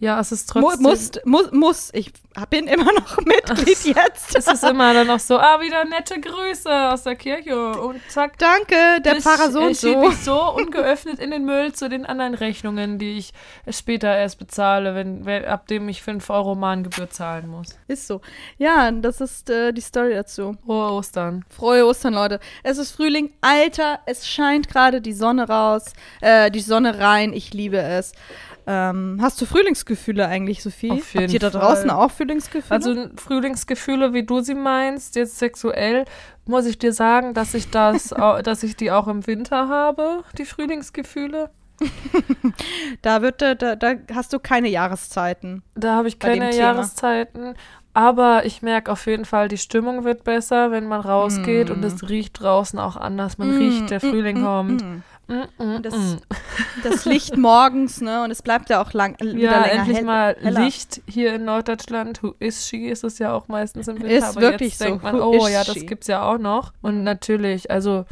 [0.00, 0.82] Ja, es ist trotzdem.
[0.82, 1.90] Muss, muss, muss.
[1.92, 2.12] Ich
[2.50, 4.36] bin immer noch Mitglied jetzt.
[4.36, 7.72] es ist immer dann noch so, ah, wieder nette Grüße aus der Kirche.
[7.72, 8.38] Und zack.
[8.38, 9.88] Danke, der ich, Pfarrer so und so.
[9.88, 13.32] Ich mich so ungeöffnet in den Müll zu den anderen Rechnungen, die ich
[13.70, 17.76] später erst bezahle, wenn, wenn ab dem ich 5 Euro Mahngebühr zahlen muss.
[17.88, 18.20] Ist so.
[18.56, 20.56] Ja, das ist äh, die Story dazu.
[20.64, 21.44] Frohe Ostern.
[21.48, 22.38] Frohe Ostern, Leute.
[22.62, 23.32] Es ist Frühling.
[23.40, 27.32] Alter, es scheint gerade die Sonne raus, äh, die Sonne rein.
[27.32, 28.12] Ich liebe es.
[28.70, 30.90] Ähm, hast du Frühlingsgefühle eigentlich, Sophie?
[30.90, 32.70] Auf jeden Habt ihr da draußen auch Frühlingsgefühle?
[32.70, 36.04] Also Frühlingsgefühle, wie du sie meinst, jetzt sexuell,
[36.44, 38.08] muss ich dir sagen, dass ich das,
[38.44, 41.48] dass ich die auch im Winter habe, die Frühlingsgefühle.
[43.02, 45.62] da wird da, da hast du keine Jahreszeiten.
[45.74, 47.54] Da habe ich keine Jahreszeiten.
[47.94, 51.72] Aber ich merke auf jeden Fall, die Stimmung wird besser, wenn man rausgeht mm.
[51.72, 53.38] und es riecht draußen auch anders.
[53.38, 55.84] Man mm, riecht, der Frühling mm, kommt.
[55.84, 56.16] Das,
[56.82, 58.24] das, Licht morgens, ne?
[58.24, 60.60] Und es bleibt ja auch lang, wieder ja, länger endlich hell, mal heller.
[60.62, 62.22] Licht hier in Norddeutschland.
[62.22, 62.88] Who is she?
[62.88, 64.10] Ist es ja auch meistens im Winter.
[64.10, 64.84] Ist aber wirklich jetzt so.
[64.86, 65.86] denkt man, oh ja, das she?
[65.86, 66.72] gibt's ja auch noch.
[66.82, 68.04] Und natürlich, also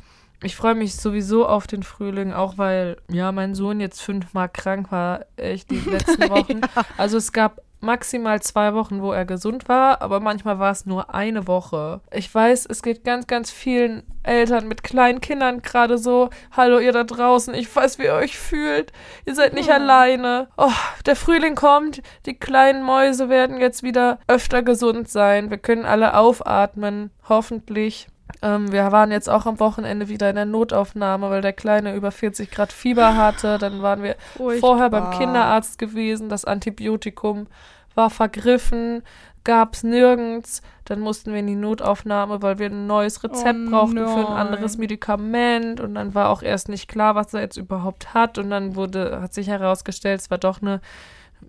[0.42, 4.92] ich freue mich sowieso auf den Frühling, auch weil ja mein Sohn jetzt fünfmal krank
[4.92, 6.60] war, echt die letzten Wochen.
[6.60, 6.84] ja.
[6.96, 11.14] Also es gab maximal zwei Wochen, wo er gesund war, aber manchmal war es nur
[11.14, 12.00] eine Woche.
[12.12, 16.30] Ich weiß, es geht ganz, ganz vielen Eltern mit kleinen Kindern gerade so.
[16.52, 18.92] Hallo, ihr da draußen, ich weiß, wie ihr euch fühlt.
[19.24, 19.72] Ihr seid nicht oh.
[19.72, 20.48] alleine.
[20.56, 20.70] Oh,
[21.06, 25.50] der Frühling kommt, die kleinen Mäuse werden jetzt wieder öfter gesund sein.
[25.50, 28.08] Wir können alle aufatmen, hoffentlich.
[28.42, 32.10] Ähm, wir waren jetzt auch am Wochenende wieder in der Notaufnahme, weil der Kleine über
[32.10, 33.58] 40 Grad Fieber hatte.
[33.58, 34.68] Dann waren wir Furchtbar.
[34.68, 36.28] vorher beim Kinderarzt gewesen.
[36.28, 37.46] Das Antibiotikum
[37.94, 39.02] war vergriffen,
[39.44, 40.62] gab es nirgends.
[40.84, 44.08] Dann mussten wir in die Notaufnahme, weil wir ein neues Rezept oh brauchten nein.
[44.08, 45.80] für ein anderes Medikament.
[45.80, 48.38] Und dann war auch erst nicht klar, was er jetzt überhaupt hat.
[48.38, 50.80] Und dann wurde, hat sich herausgestellt, es war doch eine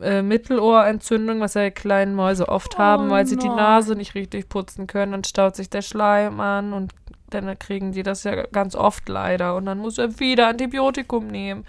[0.01, 4.49] äh, Mittelohrentzündung, was ja kleinen Mäuse oft oh haben, weil sie die Nase nicht richtig
[4.49, 5.11] putzen können.
[5.11, 6.93] Dann staut sich der Schleim an und
[7.29, 9.55] dann kriegen die das ja ganz oft leider.
[9.55, 11.65] Und dann muss er wieder Antibiotikum nehmen.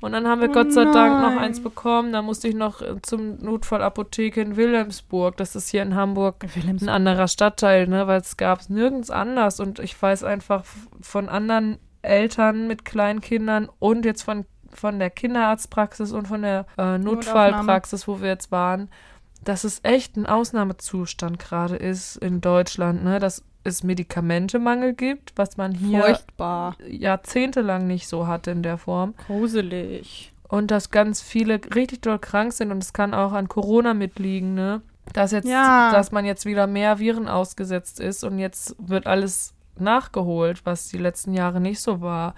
[0.00, 2.12] Und dann haben wir oh Gott sei Dank noch eins bekommen.
[2.12, 5.36] Da musste ich noch äh, zum Notfallapotheke in Wilhelmsburg.
[5.36, 8.06] Das ist hier in Hamburg ein anderer Stadtteil, ne?
[8.06, 9.58] Weil es gab es nirgends anders.
[9.58, 10.64] Und ich weiß einfach
[11.00, 14.44] von anderen Eltern mit Kleinkindern und jetzt von
[14.76, 18.88] von der Kinderarztpraxis und von der äh, Notfallpraxis, wo wir jetzt waren,
[19.44, 23.18] dass es echt ein Ausnahmezustand gerade ist in Deutschland, ne?
[23.18, 26.76] dass es Medikamentemangel gibt, was man hier Furchtbar.
[26.88, 29.14] jahrzehntelang nicht so hatte in der Form.
[29.26, 30.32] Gruselig.
[30.48, 34.54] Und dass ganz viele richtig doll krank sind und es kann auch an Corona mitliegen,
[34.54, 34.82] ne?
[35.12, 35.92] Dass jetzt, ja.
[35.92, 40.98] dass man jetzt wieder mehr Viren ausgesetzt ist und jetzt wird alles nachgeholt, was die
[40.98, 42.34] letzten Jahre nicht so war.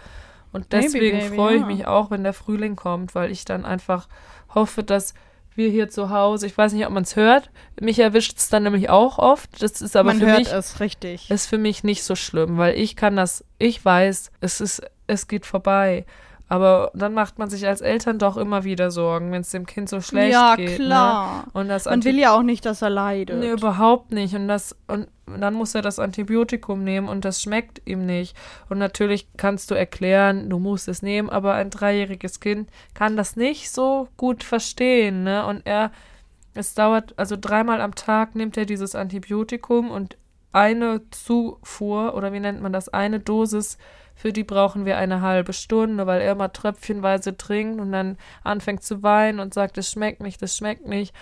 [0.53, 1.67] Und deswegen freue ich ja.
[1.67, 4.09] mich auch, wenn der Frühling kommt, weil ich dann einfach
[4.55, 5.15] hoffe, dass
[5.55, 8.63] wir hier zu Hause, ich weiß nicht, ob man es hört, mich erwischt es dann
[8.63, 9.61] nämlich auch oft.
[9.61, 11.31] Das ist aber man für hört mich es richtig.
[11.31, 15.27] ist für mich nicht so schlimm, weil ich kann das, ich weiß, es ist, es
[15.27, 16.07] geht vorbei.
[16.49, 19.89] Aber dann macht man sich als Eltern doch immer wieder Sorgen, wenn es dem Kind
[19.91, 20.71] so schlecht ja, geht.
[20.71, 20.85] Ja, ne?
[20.85, 21.37] klar.
[21.45, 21.51] Ne?
[21.53, 23.39] Und das man will ja auch nicht, dass er leidet.
[23.39, 24.35] Nee, überhaupt nicht.
[24.35, 28.35] Und das, und dann muss er das Antibiotikum nehmen und das schmeckt ihm nicht.
[28.71, 33.37] Und natürlich kannst du erklären, du musst es nehmen, aber ein dreijähriges Kind kann das
[33.37, 35.45] nicht so gut verstehen, ne?
[35.45, 35.91] Und er,
[36.55, 40.17] es dauert, also dreimal am Tag nimmt er dieses Antibiotikum und
[40.53, 43.77] eine Zufuhr, oder wie nennt man das, eine Dosis
[44.18, 48.83] für die brauchen wir eine halbe Stunde, weil er immer tröpfchenweise trinkt und dann anfängt
[48.83, 51.14] zu weinen und sagt, es schmeckt nicht, das schmeckt nicht.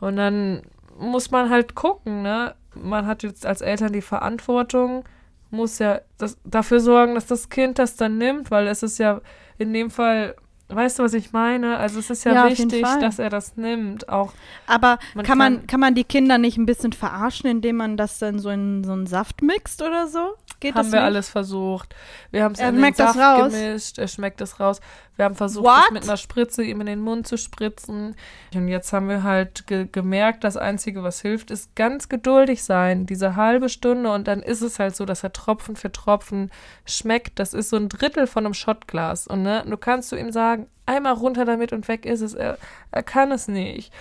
[0.00, 0.62] Und dann
[0.98, 2.56] muss man halt gucken, ne?
[2.74, 5.04] Man hat jetzt als Eltern die Verantwortung,
[5.50, 9.20] muss ja das, dafür sorgen, dass das Kind das dann nimmt, weil es ist ja
[9.56, 10.34] in dem Fall
[10.70, 11.76] Weißt du, was ich meine?
[11.78, 14.08] Also es ist ja, ja wichtig, dass er das nimmt.
[14.08, 14.32] Auch
[14.66, 18.18] Aber man kann, man, kann man die Kinder nicht ein bisschen verarschen, indem man das
[18.18, 20.34] dann so in so einen Saft mixt oder so?
[20.60, 21.06] Geht haben wir nicht?
[21.06, 21.94] alles versucht.
[22.30, 23.52] Wir haben es Er in den schmeckt das Saft raus?
[23.52, 23.98] gemischt.
[23.98, 24.80] Er schmeckt es raus.
[25.16, 25.84] Wir haben versucht, What?
[25.88, 28.14] es mit einer Spritze ihm in den Mund zu spritzen.
[28.54, 33.06] Und jetzt haben wir halt ge gemerkt, das Einzige, was hilft, ist ganz geduldig sein.
[33.06, 36.50] Diese halbe Stunde und dann ist es halt so, dass er Tropfen für Tropfen
[36.86, 37.38] schmeckt.
[37.38, 39.26] Das ist so ein Drittel von einem Shotglas.
[39.26, 42.34] Und ne, du kannst zu ihm sagen, einmal runter damit und weg ist es.
[42.34, 42.58] Er,
[42.90, 43.92] er kann es nicht.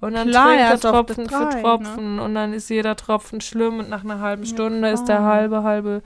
[0.00, 1.62] Und dann Klar, trinkt er Tropfen der für drei, ne?
[1.62, 5.22] Tropfen und dann ist jeder Tropfen schlimm und nach einer halben Ja, Stunde ist der
[5.22, 6.02] halbe, halbe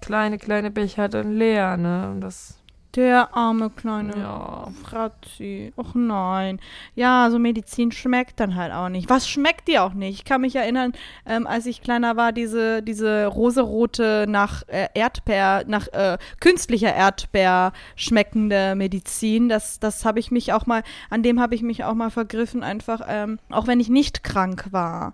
[0.00, 2.10] kleine, kleine Becher dann leer, ne?
[2.10, 2.57] Und das,
[2.94, 4.68] Der arme kleine ja.
[4.82, 5.72] Fratzi.
[5.76, 6.58] Och nein.
[6.94, 9.10] Ja, so Medizin schmeckt dann halt auch nicht.
[9.10, 10.14] Was schmeckt die auch nicht?
[10.20, 10.92] Ich kann mich erinnern,
[11.26, 17.72] ähm, als ich kleiner war, diese, diese rosarote nach äh, Erdbeer, nach äh, künstlicher Erdbeer
[17.94, 19.50] schmeckende Medizin.
[19.50, 22.62] Das, das habe ich mich auch mal, an dem habe ich mich auch mal vergriffen,
[22.62, 25.12] einfach, ähm, auch wenn ich nicht krank war.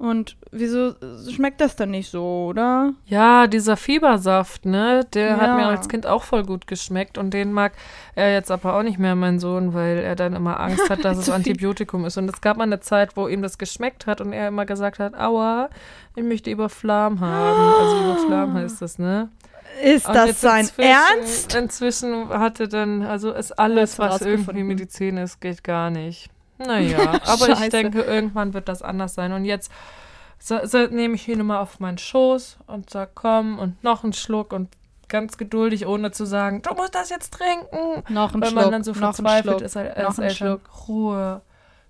[0.00, 0.94] Und wieso
[1.30, 2.94] schmeckt das dann nicht so, oder?
[3.04, 5.04] Ja, dieser Fiebersaft, ne?
[5.12, 5.68] Der hat mir Ja.
[5.68, 7.72] als Kind auch voll gut geschmeckt und den mag
[8.14, 11.18] er jetzt aber auch nicht mehr, mein Sohn, weil er dann immer Angst hat, dass
[11.18, 11.28] es.
[11.28, 12.16] Antibiotikum ist.
[12.16, 15.00] Und es gab mal eine Zeit, wo ihm das geschmeckt hat und er immer gesagt
[15.00, 15.68] hat, aua,
[16.16, 17.60] ich möchte Iberflam haben.
[17.60, 19.28] Also Iberflam heißt das, ne?
[19.84, 21.54] Ist Und das sein inzwischen- Ernst?
[21.54, 24.62] Inzwischen hatte dann, also ist alles, was irgendwie.
[24.64, 26.30] Medizin ist, geht gar nicht.
[26.64, 29.32] Naja, aber ich denke, irgendwann wird das anders sein.
[29.32, 29.70] Und jetzt
[30.38, 34.12] so, so, nehme ich ihn immer auf meinen Schoß und sag, komm, und noch einen
[34.12, 34.68] Schluck und
[35.08, 38.04] ganz geduldig, ohne zu sagen, du musst das jetzt trinken.
[38.12, 40.60] Noch ein Weil Schluck, man dann so verzweifelt ist, noch ist ein Eltern, Schluck.
[40.88, 41.16] Ruhe.
[41.16, 41.42] Ja.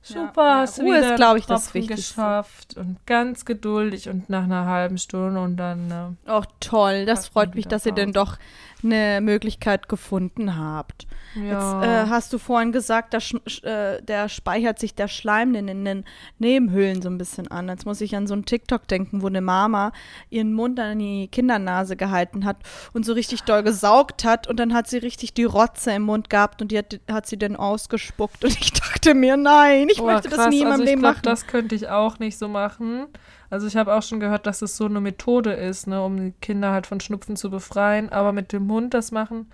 [0.03, 2.15] Super, Ja, hast du Ruhe ist, einen glaub ich, das Wichtigste.
[2.15, 7.29] geschafft und ganz geduldig und nach einer halben Stunde und dann äh, Ach toll, das
[7.29, 8.39] freut mich, dass ihr denn doch
[8.85, 11.07] eine Möglichkeit gefunden habt.
[11.35, 11.43] ja.
[11.83, 16.05] Jetzt äh, hast du vorhin gesagt, sch- äh, der speichert sich der Schleim in den
[16.39, 17.69] Nebenhöhlen so ein bisschen an.
[17.69, 19.93] Jetzt muss ich an so einen TikTok denken, wo eine Mama
[20.31, 22.57] ihren Mund an die Kindernase gehalten hat
[22.93, 26.31] und so richtig doll gesaugt hat und dann hat sie richtig die Rotze im Mund
[26.31, 30.07] gehabt und die hat, hat sie dann ausgespuckt und ich dachte mir, nein, ich Oh,
[30.07, 30.49] möchte das krass.
[30.51, 31.23] nie in also meinem ich Leben glaub, machen.
[31.25, 33.07] Das könnte ich auch nicht so machen.
[33.51, 36.33] Also ich habe auch schon gehört, dass es so eine Methode ist, ne, um die
[36.41, 38.11] Kinder halt von Schnupfen zu befreien.
[38.11, 39.51] Aber mit dem Mund das machen,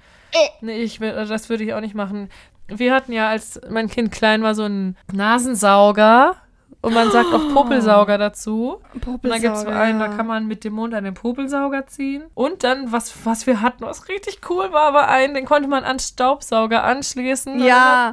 [0.61, 2.29] nee, ich will, also das würde ich auch nicht machen.
[2.69, 6.37] Wir hatten ja, als mein Kind klein war, so einen Nasensauger.
[6.83, 8.81] Und man sagt auch Popelsauger dazu.
[8.95, 11.87] Und dann gibt es Popelsauger, einen, da kann man mit dem Mund an den Popelsauger
[11.87, 12.25] ziehen.
[12.35, 15.85] Und dann, was, was wir hatten, was richtig cool war, war einen, den konnte man
[15.85, 17.59] an Staubsauger anschließen.
[17.59, 18.13] Dann Ja.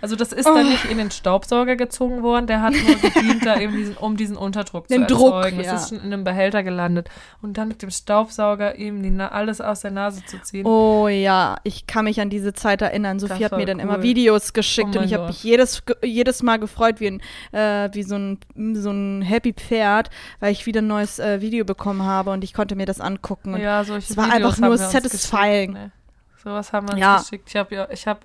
[0.00, 3.58] Also das ist dann nicht in den Staubsauger gezogen worden, der hat nur gedient, da
[3.58, 5.60] eben diesen, um diesen Unterdruck Den zu Druck, erzeugen.
[5.60, 5.74] ja.
[5.74, 7.08] Es ist schon in einem Behälter gelandet.
[7.42, 10.66] Und dann mit dem Staubsauger eben die, alles aus der Nase zu ziehen.
[10.66, 13.18] Oh ja, ich kann mich an diese Zeit erinnern.
[13.18, 13.82] Sophie Das hat mir dann cool.
[13.84, 17.20] immer Videos geschickt Oh und ich habe mich jedes, jedes Mal gefreut wie, ein,
[17.52, 18.38] äh, wie so, ein,
[18.74, 22.54] so ein Happy Pferd, weil ich wieder ein neues äh, Video bekommen habe und ich
[22.54, 23.56] konnte mir das angucken.
[23.56, 25.72] Ja, solche es war Videos einfach nur satisfying.
[25.72, 25.92] ne.
[26.48, 27.18] Sowas haben wir uns Ja.
[27.18, 27.44] geschickt.
[27.50, 28.20] Ich habe ja, ich habe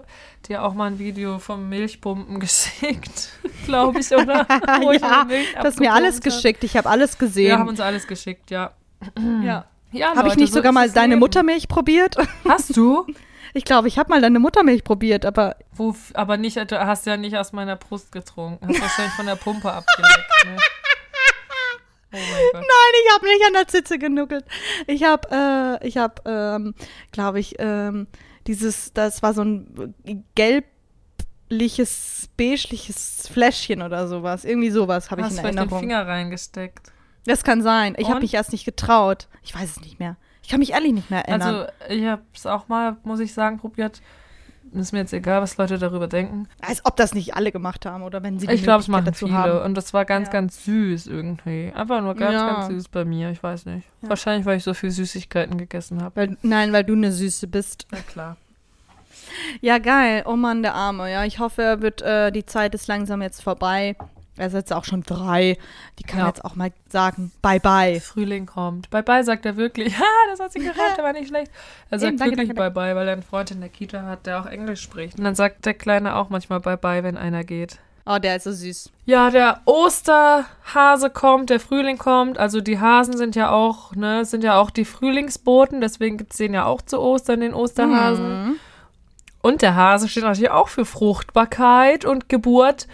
[0.47, 3.31] dir auch mal ein Video vom Milchpumpen geschickt,
[3.65, 4.47] glaube ich, oder?
[4.81, 6.23] Wo ich ja, du hast mir alles hab.
[6.23, 6.63] geschickt.
[6.63, 7.47] Ich habe alles gesehen.
[7.47, 8.71] Wir haben uns alles geschickt, ja.
[9.43, 9.65] ja.
[9.91, 11.19] Ja, Habe ich nicht so sogar mal das deine Leben.
[11.19, 12.15] Muttermilch probiert?
[12.47, 13.05] Hast du?
[13.53, 17.17] Ich glaube, ich habe mal deine Muttermilch probiert, aber Wo, aber nicht, du hast ja
[17.17, 18.65] nicht aus meiner Brust getrunken.
[18.69, 20.55] Hast wahrscheinlich von der Pumpe abgeleckt, ne?
[22.13, 22.17] Oh.
[22.53, 24.45] Nein, ich habe nicht an der Zitze genuckelt.
[24.87, 25.27] Ich habe,
[25.81, 26.75] äh, ich habe, ähm,
[27.11, 28.07] glaube ich, ähm,
[28.47, 29.95] dieses, das war so ein
[30.35, 34.45] gelbliches, beigeliches Fläschchen oder sowas.
[34.45, 35.79] Irgendwie sowas habe ich Hast in vielleicht den Erinnerung.
[35.79, 36.91] Finger reingesteckt.
[37.25, 37.95] Das kann sein.
[37.97, 39.27] Ich habe mich erst nicht getraut.
[39.43, 40.17] Ich weiß es nicht mehr.
[40.41, 41.55] Ich kann mich ehrlich nicht mehr erinnern.
[41.55, 44.01] Also, ich habe es auch mal, muss ich sagen, probiert.
[44.73, 46.47] Ist mir jetzt egal, was Leute darüber denken.
[46.61, 49.05] Als ob das nicht alle gemacht haben oder wenn sie die Ich glaube, es machen
[49.05, 49.37] dazu viele.
[49.37, 49.61] haben.
[49.65, 50.33] Und das war ganz, Ja.
[50.33, 51.71] ganz süß irgendwie.
[51.75, 52.47] Einfach nur ganz, Ja.
[52.53, 53.29] ganz süß bei mir.
[53.29, 53.87] Ich weiß nicht.
[54.01, 54.09] Ja.
[54.09, 56.37] Wahrscheinlich, weil ich so viel Süßigkeiten gegessen habe.
[56.41, 57.85] Nein, weil du eine Süße bist.
[57.91, 58.37] Na klar.
[59.61, 60.23] Ja, geil.
[60.25, 61.11] Oh Mann, der Arme.
[61.11, 63.95] Ja, ich hoffe, er wird, äh, die Zeit ist langsam jetzt vorbei.
[64.35, 65.57] Er ist jetzt auch schon drei.
[65.99, 66.27] Die kann Ja.
[66.27, 67.99] jetzt auch mal sagen, bye bye.
[67.99, 68.89] Frühling kommt.
[68.89, 69.93] Bye-bye sagt er wirklich.
[69.99, 71.51] Ha, das hat sich gereimt, der war nicht schlecht.
[71.91, 72.73] Er sagt Eben, danke, wirklich danke, danke.
[72.79, 75.17] Bye-bye, weil er einen Freund in der Kita hat, der auch Englisch spricht.
[75.19, 77.77] Und dann sagt der Kleine auch manchmal Bye-bye, wenn einer geht.
[78.05, 78.91] Oh, der ist so süß.
[79.05, 82.37] Ja, der Osterhase kommt, der Frühling kommt.
[82.37, 86.37] Also die Hasen sind ja auch, ne, sind ja auch die Frühlingsboten, deswegen gibt es
[86.37, 88.45] den ja auch zu Ostern, den Osterhasen.
[88.45, 88.55] Mhm.
[89.41, 92.87] Und der Hase steht natürlich auch für Fruchtbarkeit und Geburt.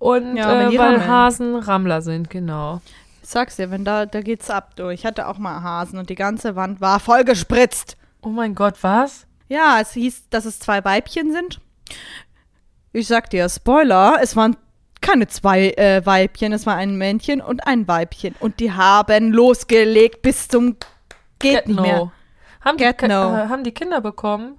[0.00, 1.08] Und Ja, wenn äh, die weil rammeln.
[1.08, 2.80] Hasen Rammler sind, genau.
[3.22, 4.88] Ich sag's dir, wenn da, da geht's ab, du.
[4.88, 7.96] Ich hatte auch mal Hasen und die ganze Wand war voll gespritzt.
[8.22, 9.26] Oh mein Gott, was?
[9.48, 11.60] Ja, es hieß, dass es zwei Weibchen sind.
[12.92, 14.56] Ich sag dir, Spoiler, es waren
[15.00, 18.34] keine zwei äh, Weibchen, es war ein Männchen und ein Weibchen.
[18.40, 20.76] Und die haben losgelegt bis zum
[21.38, 22.10] Geht nicht mehr.
[22.62, 23.34] Haben die, Get Ki- no.
[23.36, 24.58] äh, haben die Kinder bekommen?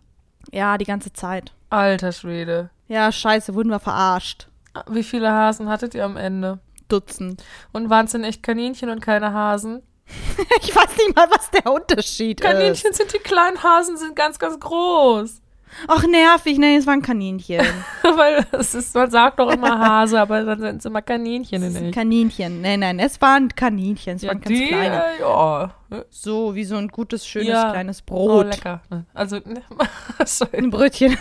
[0.51, 1.51] Ja, die ganze Zeit.
[1.69, 2.69] Alter Schwede.
[2.87, 4.47] Ja, scheiße, wurden wir verarscht.
[4.89, 6.59] Wie viele Hasen hattet ihr am Ende?
[6.87, 7.43] Dutzend.
[7.71, 9.83] Und waren es denn echt Kaninchen und keine Hasen?
[10.61, 12.45] Ich weiß nicht mal, was der Unterschied ist.
[12.45, 15.40] Kaninchen sind die kleinen Hasen, sind ganz, ganz groß.
[15.87, 16.57] Ach, nervig.
[16.57, 17.65] Nee, es waren Kaninchen.
[18.03, 21.75] Weil es ist, man sagt doch immer Hase, aber dann sind es immer Kaninchen Es
[21.75, 21.93] echt.
[21.93, 22.61] Kaninchen.
[22.61, 24.15] Nein, nein, es waren Kaninchen.
[24.17, 24.95] Es Ja, waren ganz die, kleine.
[25.17, 25.71] äh, ja.
[26.09, 27.71] So wie so ein gutes, schönes, Ja.
[27.71, 28.45] kleines Oh, Brot.
[28.55, 28.81] lecker.
[29.13, 29.39] Also,
[30.25, 30.57] sorry.
[30.57, 31.17] ein Brötchen.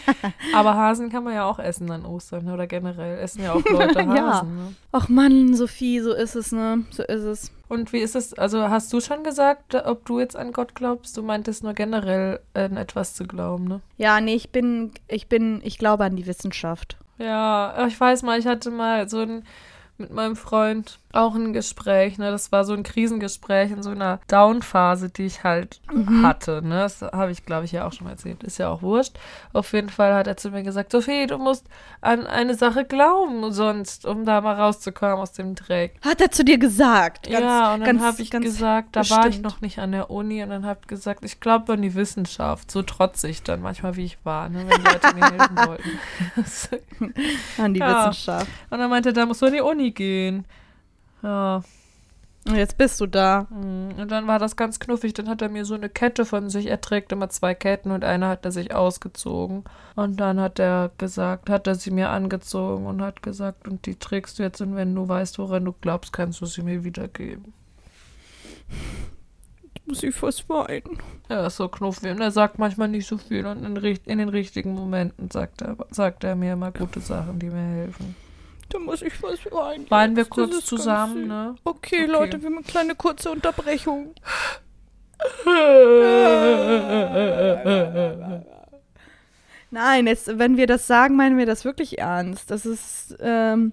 [0.54, 4.00] aber Hasen kann man ja auch essen an Ostern oder generell essen ja auch Leute
[4.06, 4.14] Hasen.
[4.16, 4.42] Ja.
[4.42, 4.74] Ne?
[4.92, 6.84] Ach Mann, Sophie, so ist es, ne?
[6.90, 7.52] So ist es.
[7.70, 11.16] Und wie ist es, also hast du schon gesagt, ob du jetzt an Gott glaubst?
[11.16, 13.80] Du meintest nur generell an etwas zu glauben, ne?
[13.96, 16.96] Ja, nee, ich bin, ich bin, ich glaube an die Wissenschaft.
[17.18, 19.44] Ja, ich weiß mal, ich hatte mal so ein
[19.98, 22.30] mit meinem Freund auch ein Gespräch, ne?
[22.30, 25.80] Das war so ein Krisengespräch in so einer Down-Phase, die ich halt
[26.22, 26.80] hatte, ne?
[26.80, 28.42] Das habe ich, glaube ich, ja auch schon mal erzählt.
[28.44, 29.18] Ist ja auch wurscht.
[29.52, 31.66] Auf jeden Fall hat er zu mir gesagt, Sophie, du musst
[32.00, 35.96] an eine Sache glauben, sonst, um da mal rauszukommen aus dem Dreck.
[36.04, 37.28] Hat er zu dir gesagt?
[37.28, 39.44] Ganz, ja, und dann habe ich gesagt, da war ich bestimmt.
[39.44, 42.70] noch nicht an der Uni und dann habe ich gesagt, ich glaube an die Wissenschaft.
[42.70, 44.64] So trotzig dann manchmal, wie ich war, ne?
[44.66, 45.90] Wenn Leute mir helfen wollten.
[47.58, 48.08] An die Ja.
[48.08, 48.46] Wissenschaft.
[48.70, 50.44] Und dann meinte er, da musst du an die Uni gehen.
[51.22, 51.62] Ja.
[52.46, 53.46] Und jetzt bist du da.
[53.50, 54.00] mm.
[54.00, 55.12] Und dann war das ganz knuffig.
[55.12, 56.66] Dann hat er mir so eine Kette von sich.
[56.66, 59.64] Er trägt immer zwei Ketten und eine hat er sich ausgezogen.
[59.94, 63.96] Und dann hat er gesagt, hat er sie mir angezogen und hat gesagt, und die
[63.96, 67.52] trägst du jetzt und wenn du weißt, woran du glaubst, kannst du sie mir wiedergeben.
[69.84, 70.98] Muss ich fast weinen.
[71.28, 74.28] Er ist so knuffig und er sagt manchmal nicht so viel und in, in den
[74.28, 78.14] richtigen Momenten sagt er, sagt er mir immer gute Sachen, die mir helfen.
[78.70, 79.90] Da muss ich fast weinen.
[79.90, 81.54] Weinen wir kurz zusammen, ne?
[81.64, 82.06] Okay, Okay.
[82.10, 84.14] Leute, wir haben eine kleine kurze Unterbrechung.
[89.70, 92.50] Nein, jetzt, wenn wir das sagen, meinen wir das wirklich ernst.
[92.50, 93.72] Das ist, ähm,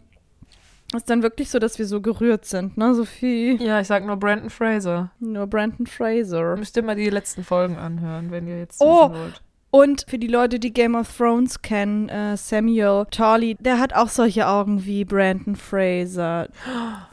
[0.95, 3.57] ist dann wirklich so, dass wir so gerührt sind, ne, Sophie?
[3.61, 5.11] Ja, ich sag nur Brandon Fraser.
[5.19, 6.55] Nur Brandon Fraser.
[6.55, 9.09] Müsst ihr mal die letzten Folgen anhören, wenn ihr jetzt Oh.
[9.09, 9.41] wissen wollt.
[9.69, 14.07] Und für die Leute, die Game of Thrones kennen, äh, Samuel Charlie, der hat auch
[14.07, 16.47] solche Augen wie Brandon Fraser.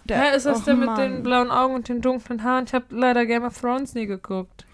[0.05, 1.01] Der, Hä, ist das Och, der mit Mann.
[1.01, 2.65] den blauen Augen und den dunklen Haaren?
[2.67, 4.65] Ich habe leider Game of Thrones nie geguckt.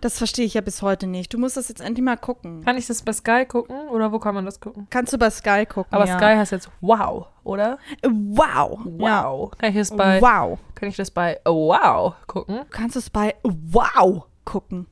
[0.00, 1.32] Das verstehe ich ja bis heute nicht.
[1.32, 2.64] Du musst das jetzt endlich mal gucken.
[2.64, 4.88] Kann ich das bei Sky gucken oder wo kann man das gucken?
[4.90, 5.92] Kannst du bei Sky gucken.
[5.94, 6.16] Aber ja.
[6.18, 7.78] Sky heißt jetzt Wow, oder?
[8.02, 8.80] Wow.
[8.98, 9.24] Ja.
[9.30, 9.50] Wow.
[9.56, 10.58] Kann ich das bei Wow.
[10.74, 12.56] Kann ich das bei Wow gucken?
[12.56, 14.86] Du kannst es bei Wow gucken.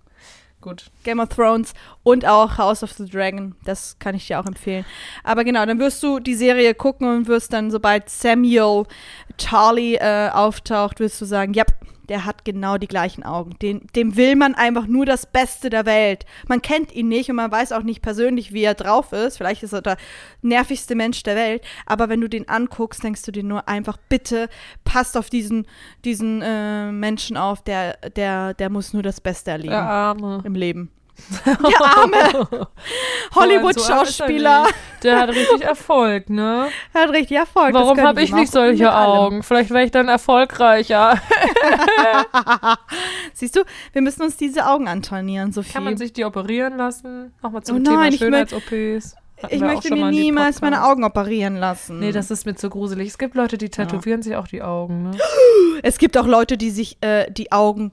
[0.63, 0.93] Gut.
[1.03, 3.57] Game of Thrones und auch House of the Dragon.
[3.65, 4.87] Das kann ich dir auch empfehlen.
[5.25, 8.85] Aber genau, dann wirst du die Serie gucken und wirst dann, sobald Samuel
[9.39, 11.65] Charlie äh, auftaucht, wirst du sagen, ja,
[12.09, 13.57] der hat genau die gleichen Augen.
[13.63, 16.27] Den, dem will man einfach nur das Beste der Welt.
[16.49, 19.37] Man kennt ihn nicht und man weiß auch nicht persönlich, wie er drauf ist.
[19.39, 19.97] Vielleicht ist er der
[20.43, 21.63] nervigste Mensch der Welt.
[21.87, 24.49] Aber wenn du den anguckst, denkst du dir nur einfach, bitte
[24.85, 25.67] passt auf diesen,
[26.05, 30.43] diesen äh, Menschen auf, der, der, der muss nur das Beste erleben Der Arme.
[30.45, 30.91] im Leben.
[31.47, 32.17] Der arme
[33.35, 34.67] Hollywood-Schauspieler.
[35.03, 36.69] Der hat richtig Erfolg, ne?
[36.93, 37.75] Er hat richtig Erfolg.
[37.75, 39.43] Warum habe ich nicht solche Augen?
[39.43, 41.19] Vielleicht wäre ich dann erfolgreicher.
[43.35, 45.73] Siehst du, wir müssen uns diese Augen antrainieren, Sophie.
[45.73, 47.33] Kann man sich die operieren lassen?
[47.43, 49.17] Nochmal zum Oh Thema nein, ich mö- Schönheits-OPs.
[49.49, 50.85] Ich möchte mir niemals meine.
[50.85, 51.99] Augen operieren lassen.
[51.99, 53.09] Nee, das ist mir zu gruselig.
[53.09, 55.19] Es gibt Leute, die tätowieren sich auch die Augen, ne?
[55.83, 57.91] es gibt auch Leute, die sich äh, die Augen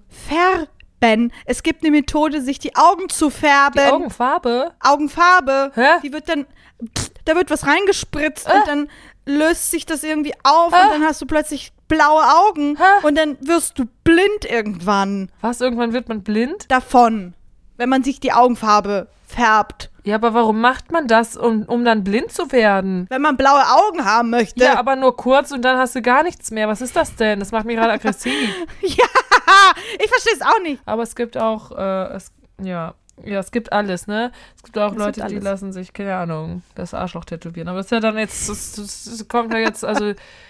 [0.99, 1.31] färben.
[1.45, 3.81] Es gibt eine Methode, sich die Augen zu färben.
[3.85, 4.71] Die Augenfarbe?
[4.79, 5.71] Augenfarbe.
[5.75, 5.81] Hä?
[5.81, 6.01] Äh?
[6.03, 6.45] Die wird dann,
[6.97, 8.89] pff, da wird was reingespritzt und dann
[9.25, 13.07] löst sich das irgendwie auf und dann hast du plötzlich blaue Augen Hä?
[13.07, 15.61] und dann wirst du blind irgendwann Was?
[15.61, 16.71] Irgendwann wird man blind?
[16.71, 17.33] davon,
[17.77, 19.91] wenn man sich die Augenfarbe färbt.
[20.09, 23.05] Ja, aber warum macht man das, um, um dann blind zu werden?
[23.09, 24.63] Wenn man blaue Augen haben möchte.
[24.63, 26.67] Ja, aber nur kurz und dann hast du gar nichts mehr.
[26.67, 27.39] Was ist das denn?
[27.39, 28.33] Das macht mich gerade aggressiv.
[28.81, 29.05] ja
[29.99, 30.81] ich verstehe es auch nicht.
[30.85, 32.93] Aber es gibt auch, äh, es, ja,
[33.23, 34.31] ja, es gibt alles, ne?
[34.55, 37.67] Es gibt auch Es Leute, gibt die lassen sich, keine Ahnung, das Arschloch tätowieren.
[37.67, 40.13] Aber das ist ja dann jetzt, das, das kommt ja jetzt, also,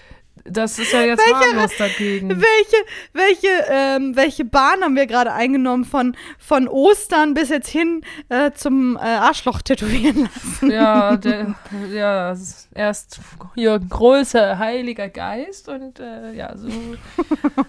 [0.51, 2.29] das ist ja jetzt harmlos dagegen.
[2.29, 2.77] Welche,
[3.13, 8.51] welche, ähm, welche Bahn haben wir gerade eingenommen von, von Ostern bis jetzt hin äh,
[8.51, 10.71] zum äh, Arschloch tätowieren lassen?
[10.71, 11.55] Ja, der,
[11.91, 12.35] ja,
[12.73, 13.19] erst
[13.55, 16.69] hier großer Heiliger Geist und äh, ja, so,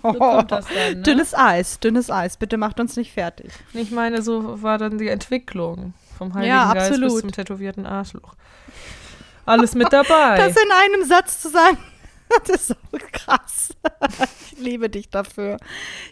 [0.02, 0.94] so kommt das dann.
[0.94, 1.02] Ne?
[1.02, 2.36] Dünnes Eis, dünnes Eis.
[2.36, 3.52] Bitte macht uns nicht fertig.
[3.72, 8.34] Ich meine, so war dann die Entwicklung vom Heiligen Ja, Geist bis zum tätowierten Arschloch.
[9.46, 10.36] Alles mit dabei.
[10.36, 11.78] Das in einem Satz zu sagen.
[12.46, 12.74] Das ist so
[13.12, 13.70] krass.
[14.52, 15.56] Ich liebe dich dafür.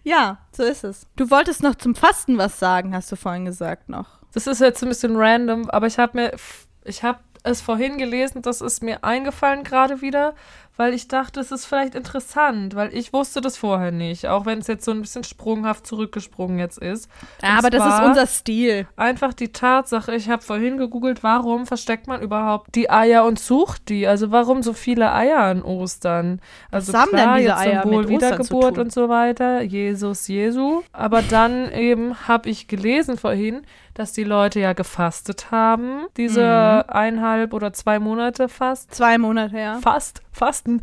[0.02, 1.06] Ja, so ist es.
[1.16, 4.18] Du wolltest noch zum Fasten was sagen, hast du vorhin gesagt noch.
[4.32, 6.36] Das ist jetzt ein bisschen random, aber ich habe mir,
[6.84, 10.34] ich habe es vorhin gelesen, das ist mir eingefallen gerade wieder,
[10.78, 14.60] weil ich dachte, es ist vielleicht interessant, weil ich wusste das vorher nicht, auch wenn
[14.60, 17.10] es jetzt so ein bisschen sprunghaft zurückgesprungen jetzt ist.
[17.42, 18.86] Ja, Und aber das ist unser Stil.
[18.96, 23.88] Einfach die Tatsache, ich habe vorhin gegoogelt, warum versteckt man überhaupt die Eier und sucht
[23.90, 24.06] die?
[24.06, 26.40] Also warum so viele Eier an Ostern?
[26.70, 30.82] Also Was haben klar, denn diese Eier Symbol mit Wiedergeburt und so weiter, Jesus, Jesu.
[30.92, 33.62] Aber dann eben habe ich gelesen vorhin,
[33.94, 36.92] dass die Leute ja gefastet haben, diese Mhm.
[36.94, 38.94] eineinhalb oder zwei Monate fast.
[38.94, 39.78] Zwei Monate her.
[39.82, 40.22] Fast,
[40.68, 40.80] fasten.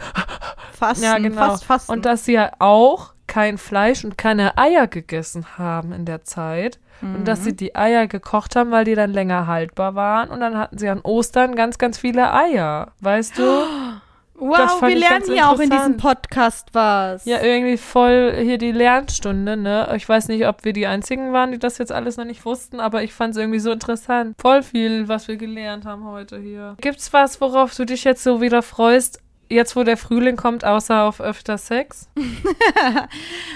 [0.74, 1.36] Fasten, Ja, genau.
[1.48, 1.92] fast Fasten.
[1.92, 6.80] Und dass sie ja auch kein Fleisch und keine Eier gegessen haben in der Zeit.
[7.02, 7.44] Und dass Mhm.
[7.44, 10.30] sie die Eier gekocht haben, weil die dann länger haltbar waren.
[10.30, 12.94] Und dann hatten sie an Ostern ganz, ganz viele Eier.
[13.02, 13.44] Weißt du?
[14.36, 15.98] wow, wir lernen hier auch in diesem.
[15.98, 17.26] Podcast was.
[17.26, 19.92] Ja, irgendwie voll hier die Lernstunde, ne?
[19.96, 22.80] Ich weiß nicht, ob wir die einzigen waren, die das jetzt alles noch nicht wussten,
[22.80, 24.36] aber ich fand es irgendwie so interessant.
[24.40, 26.76] Voll viel, was wir gelernt haben heute hier.
[26.82, 29.20] Gibt's was, worauf du dich jetzt so wieder freust,
[29.50, 32.10] jetzt wo der Frühling kommt, außer auf öfter Sex?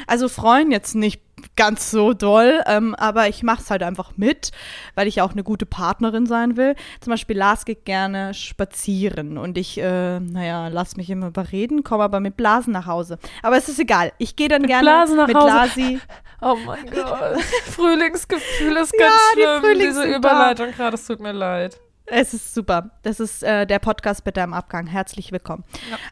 [0.07, 1.21] Also freuen jetzt nicht
[1.55, 4.51] ganz so doll, ähm, aber ich mache es halt einfach mit,
[4.95, 6.75] weil ich auch eine gute Partnerin sein will.
[6.99, 12.03] Zum Beispiel Lars geht gerne spazieren und ich, äh, naja, lass mich immer überreden, komme
[12.03, 13.19] aber mit Blasen nach Hause.
[13.43, 14.11] Aber es ist egal.
[14.17, 15.47] Ich gehe dann gerne Blasen nach mit Hause?
[15.47, 15.99] Lasi.
[16.41, 17.41] Oh mein Gott.
[17.65, 19.61] Frühlingsgefühl ist Ja, ganz die schlimm.
[19.61, 20.15] Frühlings Diese.
[20.15, 21.77] Überleitung gerade, es tut mir leid.
[22.11, 22.89] Es ist super.
[23.03, 24.87] Das ist äh, der Podcast bitte am Abgang.
[24.87, 25.63] Herzlich willkommen.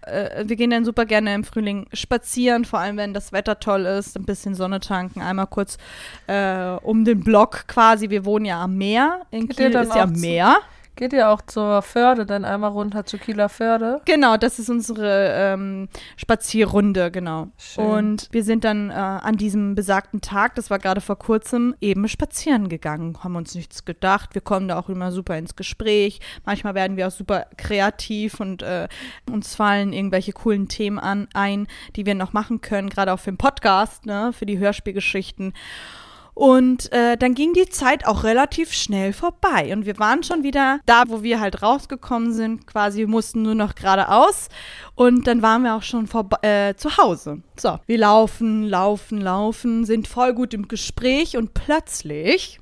[0.04, 3.86] Äh, wir gehen dann super gerne im Frühling spazieren, vor allem wenn das Wetter toll
[3.86, 5.78] ist, ein bisschen Sonne tanken, einmal kurz
[6.28, 8.10] äh, um den Block quasi.
[8.10, 9.22] Wir wohnen ja am Meer.
[9.32, 10.58] In Geht Kiel ist ja Meer.
[10.98, 14.02] Geht ihr auch zur Förde, dann einmal runter zu Kieler Förde?
[14.06, 17.50] Genau, das ist unsere ähm, Spazierrunde, genau.
[17.60, 17.86] Schön.
[17.86, 22.08] Und wir sind dann äh, an diesem besagten Tag, das war gerade vor kurzem, eben
[22.08, 24.34] spazieren gegangen, haben uns nichts gedacht.
[24.34, 26.20] Wir kommen da auch immer super ins Gespräch.
[26.45, 28.88] Manchmal werden wir auch super kreativ und äh,
[29.32, 33.32] uns fallen irgendwelche coolen Themen an, ein, die wir noch machen können, gerade auch für
[33.32, 35.54] den Podcast, ne, für die Hörspielgeschichten.
[36.38, 39.73] Und äh, dann ging die Zeit auch relativ schnell vorbei.
[39.73, 42.67] Und wir waren schon wieder da, wo wir halt rausgekommen sind.
[42.67, 44.49] Quasi mussten nur noch geradeaus.
[44.93, 47.41] Und dann waren wir auch schon vorbe- äh, zu Hause.
[47.59, 51.38] So, wir laufen, laufen, laufen, sind voll gut im Gespräch.
[51.38, 52.59] Und plötzlich,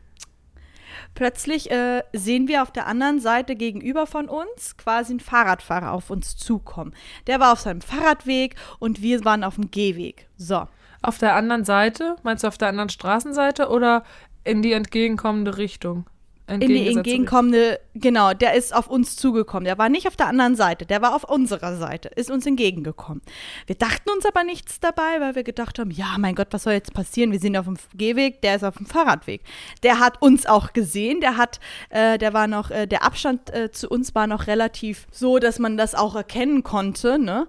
[1.14, 6.10] plötzlich äh, sehen wir auf der anderen Seite gegenüber von uns quasi einen Fahrradfahrer auf
[6.10, 6.94] uns zukommen.
[7.28, 10.30] Der war auf seinem Fahrradweg und wir waren auf dem Gehweg.
[10.38, 10.66] So.
[11.06, 12.16] Auf der anderen Seite?
[12.24, 14.04] Meinst du auf der anderen Straßenseite oder
[14.44, 16.06] in die entgegenkommende Richtung?
[16.48, 19.66] in die entgegenkommende, genau, der ist auf uns zugekommen.
[19.66, 23.22] Der war nicht auf der anderen Seite, der war auf unserer Seite, ist uns entgegengekommen.
[23.66, 26.74] Wir dachten uns aber nichts dabei, weil wir gedacht haben, ja, mein Gott, was soll
[26.74, 27.32] jetzt passieren?
[27.32, 29.42] Wir sind auf dem Gehweg, der ist auf dem Fahrradweg.
[29.82, 33.72] Der hat uns auch gesehen, der hat, äh, der war noch, äh, der Abstand äh,
[33.72, 37.48] zu uns war noch relativ so, dass man das auch erkennen konnte, ne?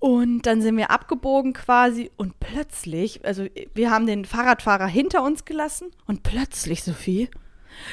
[0.00, 3.44] Und dann sind wir abgebogen quasi und plötzlich, also
[3.74, 7.28] wir haben den Fahrradfahrer hinter uns gelassen und plötzlich, Sophie,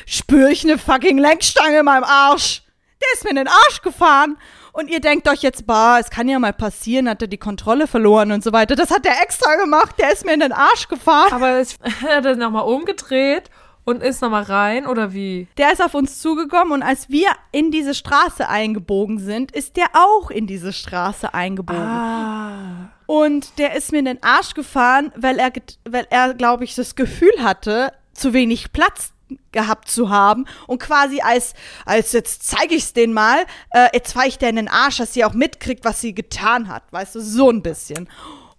[0.05, 2.64] spüre ich eine fucking Lenkstange in meinem Arsch.
[3.01, 4.38] Der ist mir in den Arsch gefahren.
[4.72, 7.88] Und ihr denkt euch jetzt, bah, es kann ja mal passieren, hat er die Kontrolle
[7.88, 8.76] verloren und so weiter.
[8.76, 9.95] Das hat er extra gemacht.
[9.99, 11.34] Der ist mir in den Arsch gefahren.
[11.34, 11.66] Aber er
[12.16, 13.49] hat er nochmal umgedreht
[13.88, 15.48] und ist nochmal rein oder wie?
[15.56, 19.86] Der ist auf uns zugekommen und als wir in diese Straße eingebogen sind, ist der
[19.94, 21.82] auch in diese Straße eingebogen.
[21.82, 22.90] Ah.
[23.06, 25.54] Und der ist mir in den Arsch gefahren, weil er,
[25.90, 29.14] weil er, glaube ich, das Gefühl hatte, zu wenig Platz
[29.54, 31.54] gehabt zu haben und quasi als,
[31.86, 34.98] als jetzt zeige ich es denen mal, äh, jetzt fahre ich der in den Arsch,
[34.98, 38.10] dass sie auch mitkriegt, was sie getan hat, weißt du, so ein bisschen.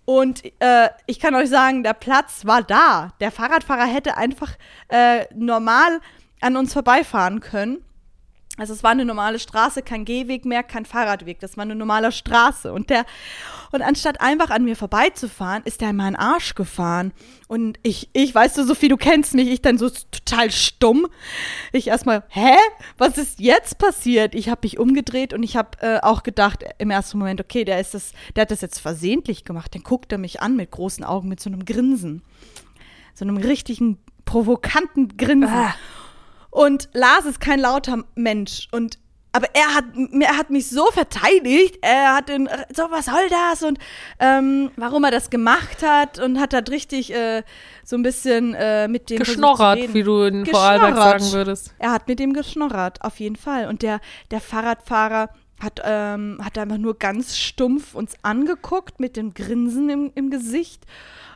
[0.08, 3.12] Und äh, ich kann euch sagen, der Platz war da.
[3.20, 4.52] Der Fahrradfahrer hätte einfach
[4.88, 6.00] äh, normal
[6.40, 7.84] an uns vorbeifahren können.
[8.58, 11.38] Also es war eine normale Straße, kein Gehweg mehr, kein Fahrradweg.
[11.38, 12.72] Das war eine normale Straße.
[12.72, 13.06] Und der,
[13.70, 17.12] und anstatt einfach an mir vorbeizufahren, ist der in meinen Arsch gefahren.
[17.46, 21.06] Und ich, ich, weißt du, Sophie, du kennst mich, ich dann so total stumm.
[21.72, 22.56] Ich erstmal, hä?
[22.98, 24.34] Was ist jetzt passiert?
[24.34, 27.80] Ich habe mich umgedreht und ich habe äh, auch gedacht im ersten Moment, okay, der
[27.80, 29.72] ist das, der hat das jetzt versehentlich gemacht.
[29.72, 32.22] Dann guckt er mich an mit großen Augen, mit so einem Grinsen.
[33.14, 35.48] So einem richtigen, provokanten Grinsen.
[35.48, 35.74] Ah.
[36.50, 38.68] Und Lars ist kein lauter Mensch.
[38.72, 38.98] Und
[39.32, 39.84] aber er hat,
[40.20, 41.78] er hat mich so verteidigt.
[41.82, 43.62] Er hat den, so, was soll das?
[43.62, 43.78] Und
[44.18, 47.42] ähm, warum er das gemacht hat und hat halt richtig äh,
[47.84, 51.74] so ein bisschen äh, mit dem Geschnorrert, wie du in Vorarlberg sagen würdest.
[51.78, 53.68] Er hat mit dem geschnorrert, auf jeden Fall.
[53.68, 55.28] Und der, der Fahrradfahrer,
[55.60, 60.84] hat, ähm, hat einfach nur ganz stumpf uns angeguckt mit dem Grinsen im, im Gesicht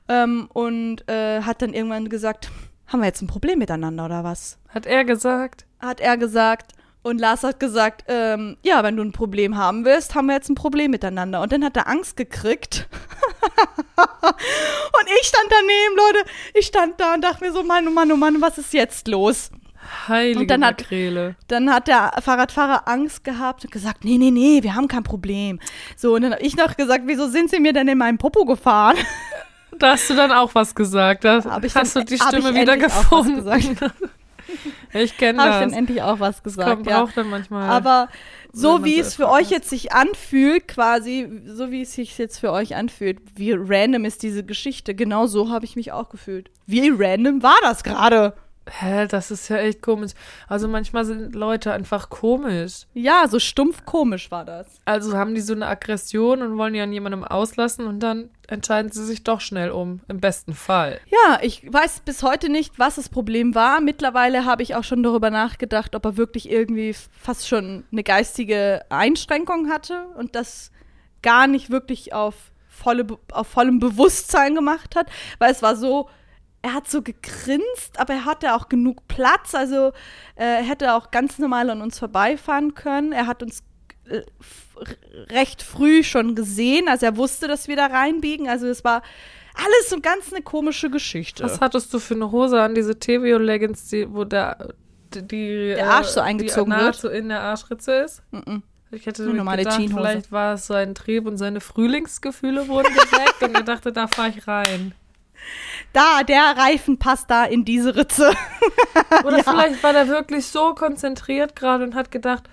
[0.08, 2.50] ähm, und äh, hat dann irgendwann gesagt,
[2.86, 4.58] haben wir jetzt ein Problem miteinander oder was?
[4.68, 5.64] Hat er gesagt?
[5.80, 6.72] Hat er gesagt.
[7.04, 10.48] Und Lars hat gesagt, ähm, ja, wenn du ein Problem haben willst, haben wir jetzt
[10.48, 11.40] ein Problem miteinander.
[11.40, 12.86] Und dann hat er Angst gekriegt.
[13.96, 16.30] und ich stand daneben, Leute.
[16.54, 19.08] Ich stand da und dachte mir so, Mann, oh Mann, oh Mann, was ist jetzt
[19.08, 19.50] los?
[20.06, 21.34] Heilige Und dann hat- Makrele.
[21.48, 25.58] Dann hat der Fahrradfahrer Angst gehabt und gesagt, nee, nee, nee, wir haben kein Problem.
[25.96, 28.44] So, und dann habe ich noch gesagt, wieso sind sie mir denn in meinen Popo
[28.44, 28.96] gefahren?
[29.82, 31.24] Da hast du dann auch was gesagt.
[31.24, 33.48] Da Hab ich hast dann- du die hab Stimme wieder gefunden.
[34.94, 35.60] ich kenne Habe ich das.
[35.60, 36.70] dann endlich auch was gesagt.
[36.70, 37.02] Kommt ja.
[37.02, 37.68] auch dann manchmal.
[37.68, 38.08] Aber
[38.52, 42.52] so wie es für euch jetzt sich anfühlt, quasi, so wie es sich jetzt für
[42.52, 46.50] euch anfühlt, wie random ist diese Geschichte, genau so habe ich mich auch gefühlt.
[46.66, 48.34] Wie random war das gerade?
[48.70, 50.12] Hä, das ist ja echt komisch.
[50.48, 52.86] Also manchmal sind Leute einfach komisch.
[52.94, 54.66] Ja, so stumpf komisch war das.
[54.84, 58.92] Also haben die so eine Aggression und wollen die an jemandem auslassen und dann entscheiden
[58.92, 60.00] sie sich doch schnell um.
[60.06, 61.00] Im besten Fall.
[61.06, 63.80] Ja, ich weiß bis heute nicht, was das Problem war.
[63.80, 68.82] Mittlerweile habe ich auch schon darüber nachgedacht, ob er wirklich irgendwie fast schon eine geistige
[68.90, 70.70] Einschränkung hatte und das
[71.22, 72.34] gar nicht wirklich auf,
[72.68, 76.08] volle, auf vollem Bewusstsein gemacht hat, weil es war so,
[76.62, 79.88] er hat so gegrinst, aber er hatte auch genug Platz, also
[80.36, 83.12] äh, er hätte auch ganz normal an uns vorbeifahren können.
[83.12, 83.62] Er hat uns
[84.08, 84.22] äh,
[85.30, 89.02] recht früh schon gesehen, also er wusste, dass wir da reinbiegen, also es war
[89.54, 91.44] alles so ganz eine komische Geschichte.
[91.44, 92.74] Was hattest du für eine Hose an?
[92.74, 94.74] Diese Tevio-Leggings, die, wo der,
[95.14, 96.94] die, Der Arsch so äh, eingezogen wird?
[96.94, 98.22] so in der Arschritze ist?
[98.30, 98.62] Mhm.
[98.90, 100.00] Ich hätte Eine mir normale gedacht, Jeanshose.
[100.02, 104.30] vielleicht war es sein Trieb und seine Frühlingsgefühle wurden geweckt und er dachte, da fahre
[104.30, 104.94] ich rein.
[105.92, 108.30] Da, der Reifen passt da in diese Ritze.
[109.24, 109.42] Oder Ja.
[109.42, 112.44] vielleicht war der wirklich so konzentriert gerade und hat gedacht,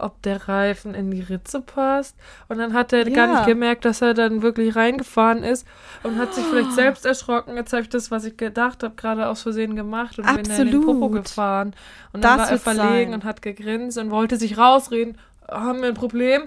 [0.00, 2.16] ob der Reifen in die Ritze passt.
[2.48, 3.34] Und dann hat er gar Ja.
[3.34, 5.66] nicht gemerkt, dass er dann wirklich reingefahren ist
[6.04, 7.56] und hat sich vielleicht selbst erschrocken.
[7.56, 10.60] Jetzt habe ich das, was ich gedacht habe, gerade aus Versehen gemacht und bin dann
[10.66, 11.24] in den Popo Absolut.
[11.24, 11.74] gefahren.
[12.12, 13.14] Und dann Das war er verlegen sein.
[13.14, 15.18] und hat gegrinst und wollte sich rausreden.
[15.50, 16.42] Haben wir ein Problem?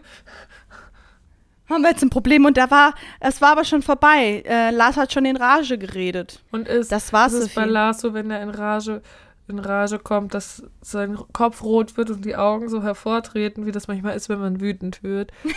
[1.71, 4.43] Haben wir jetzt ein Problem und da war, es war aber schon vorbei.
[4.45, 6.41] Äh, Lars hat schon in Rage geredet.
[6.51, 7.65] Und ist, Das war's, ist es bei.
[7.65, 9.01] Lars so, wenn er in Rage,
[9.47, 13.87] in Rage kommt, dass sein Kopf rot wird und die Augen so hervortreten, wie das
[13.87, 15.31] manchmal ist, wenn man wütend wird.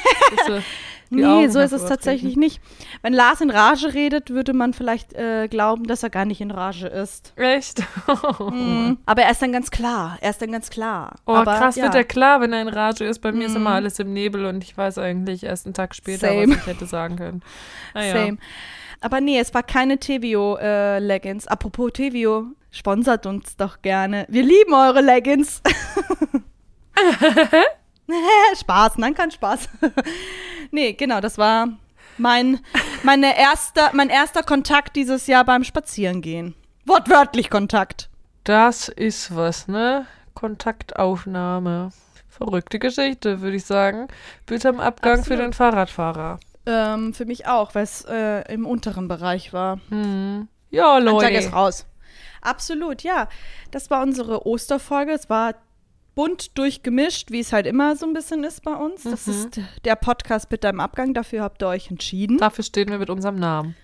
[0.46, 0.58] So
[1.10, 2.60] nee, Augen so ist es tatsächlich nicht.
[3.02, 6.50] Wenn Lars in Rage redet, würde man vielleicht äh, glauben, dass er gar nicht in
[6.50, 7.32] Rage ist.
[7.36, 7.82] Echt?
[8.50, 8.98] Mhm.
[9.06, 10.18] Aber er ist dann ganz klar.
[10.20, 11.16] Er ist dann ganz klar.
[11.26, 11.84] Oh, aber, krass, ja.
[11.84, 13.20] wird er klar, wenn er in Rage ist.
[13.20, 13.58] Bei mir ist Mhm.
[13.58, 16.48] immer alles im Nebel und ich weiß eigentlich erst einen Tag später, Same.
[16.48, 17.42] was ich hätte sagen können.
[17.94, 18.12] Naja.
[18.12, 18.38] Same.
[19.00, 21.46] Aber nee, es war keine Tevio-Leggings.
[21.46, 24.26] Apropos Tevio, sponsert uns doch gerne.
[24.28, 25.62] Wir lieben eure Leggings.
[28.60, 29.68] Spaß, nein, kein Spaß.
[30.70, 31.68] nee, genau, das war
[32.18, 32.60] mein,
[33.02, 36.54] meine erster, mein erster Kontakt dieses Jahr beim Spazierengehen.
[36.84, 38.10] Wortwörtlich Kontakt.
[38.44, 40.06] Das ist was, ne?
[40.34, 41.90] Kontaktaufnahme.
[42.28, 44.08] Verrückte Geschichte, würde ich sagen.
[44.44, 45.44] Bitte am Abgang für Absolut.
[45.44, 46.40] den Fahrradfahrer.
[46.66, 49.80] Ähm, für mich auch, weil es äh, im unteren Bereich war.
[49.88, 50.48] Hm.
[50.70, 51.46] Ja, Anzeige Leute.
[51.46, 51.86] ist raus.
[52.44, 53.28] Absolut, ja.
[53.70, 55.12] Das war unsere Osterfolge.
[55.12, 55.54] Es war
[56.14, 59.02] bunt durchgemischt, wie es halt immer so ein bisschen ist bei uns.
[59.02, 59.32] Das Mhm.
[59.32, 61.12] ist der Podcast Bitte im Abgang.
[61.14, 62.38] Dafür habt ihr euch entschieden.
[62.38, 63.74] Dafür stehen wir mit unserem Namen.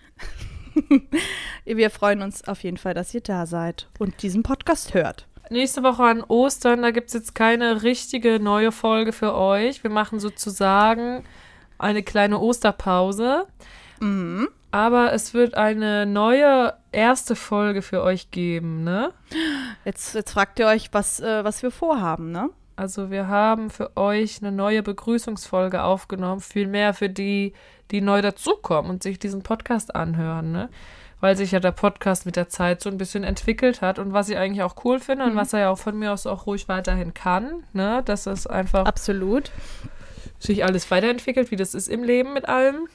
[1.64, 5.26] Wir freuen uns auf jeden Fall, dass ihr da seid und diesen Podcast hört.
[5.50, 9.82] Nächste Woche an Ostern, da gibt es jetzt keine richtige neue Folge für euch.
[9.82, 11.24] Wir machen sozusagen
[11.78, 13.46] eine kleine Osterpause.
[13.98, 14.48] Mhm.
[14.70, 19.12] Aber es wird eine neue erste Folge für euch geben, ne?
[19.84, 22.50] Jetzt, jetzt fragt ihr euch, was, äh, was wir vorhaben, ne?
[22.76, 27.52] Also wir haben für euch eine neue Begrüßungsfolge aufgenommen, vielmehr für die,
[27.90, 30.70] die neu dazukommen und sich diesen Podcast anhören, ne?
[31.20, 34.30] Weil sich ja der Podcast mit der Zeit so ein bisschen entwickelt hat und was
[34.30, 36.68] ich eigentlich auch cool finde und was er ja auch von mir aus auch ruhig
[36.68, 38.02] weiterhin kann, ne?
[38.04, 39.50] Dass es einfach Absolut.
[40.38, 42.88] sich alles weiterentwickelt, wie das ist im Leben mit allem,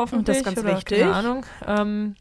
[0.00, 0.18] hoffentlich.
[0.18, 1.00] Und das ist ganz oder wichtig.
[1.00, 1.46] Keine Ahnung.
[1.66, 2.14] Ähm,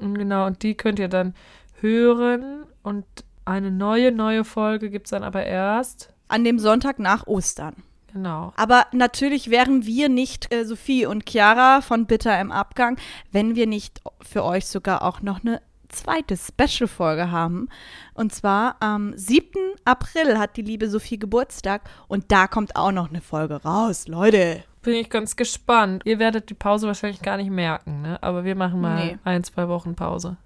[0.00, 1.34] genau, und die könnt ihr dann
[1.80, 3.04] hören und
[3.44, 6.12] eine neue, neue Folge gibt es dann aber erst.
[6.28, 7.74] An dem Sonntag nach Ostern.
[8.12, 8.52] Genau.
[8.56, 12.98] Aber natürlich wären wir nicht äh, Sophie und Chiara von Bitter im Abgang,
[13.32, 17.68] wenn wir nicht für euch sogar auch noch eine zweite Special-Folge haben.
[18.14, 19.48] Und zwar am 7.
[19.84, 24.64] April hat die liebe Sophie Geburtstag und da kommt auch noch eine Folge raus, Leute.
[24.82, 26.02] Bin ich ganz gespannt.
[26.04, 28.18] Ihr werdet die Pause wahrscheinlich gar nicht merken, ne?
[28.22, 29.18] Aber wir machen mal Nee.
[29.24, 30.36] ein, zwei Wochen Pause.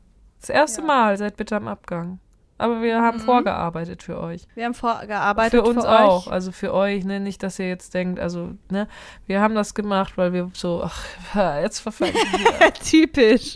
[0.40, 0.86] Das erste Ja.
[0.86, 2.18] Mal, seid bitte am Abgang.
[2.58, 3.22] aber wir haben Mhm.
[3.22, 4.46] vorgearbeitet für euch.
[4.54, 6.32] Wir haben vorgearbeitet Für uns für auch, Euch.
[6.32, 7.18] also für euch, ne?
[7.18, 8.86] Nicht, dass ihr jetzt denkt, also, ne?
[9.26, 11.04] Wir haben das gemacht, weil wir so, ach,
[11.60, 12.72] jetzt verfallen wir.
[12.74, 13.54] Typisch.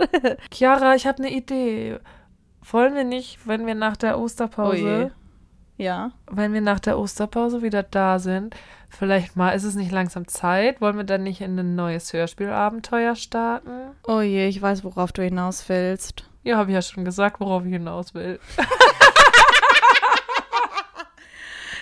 [0.53, 1.99] Chiara, ich habe eine Idee.
[2.69, 5.13] Wollen wir nicht, wenn wir nach der Osterpause,
[5.77, 6.13] Ja.
[6.31, 8.55] wenn wir nach der Osterpause wieder da sind,
[8.89, 10.81] vielleicht mal, ist es nicht langsam Zeit?
[10.81, 13.71] Wollen wir dann nicht in ein neues Hörspielabenteuer starten?
[14.07, 16.29] Oh je, ich weiß, worauf du hinaus willst.
[16.45, 18.39] Ja, habe ich ja schon gesagt, worauf ich hinaus will.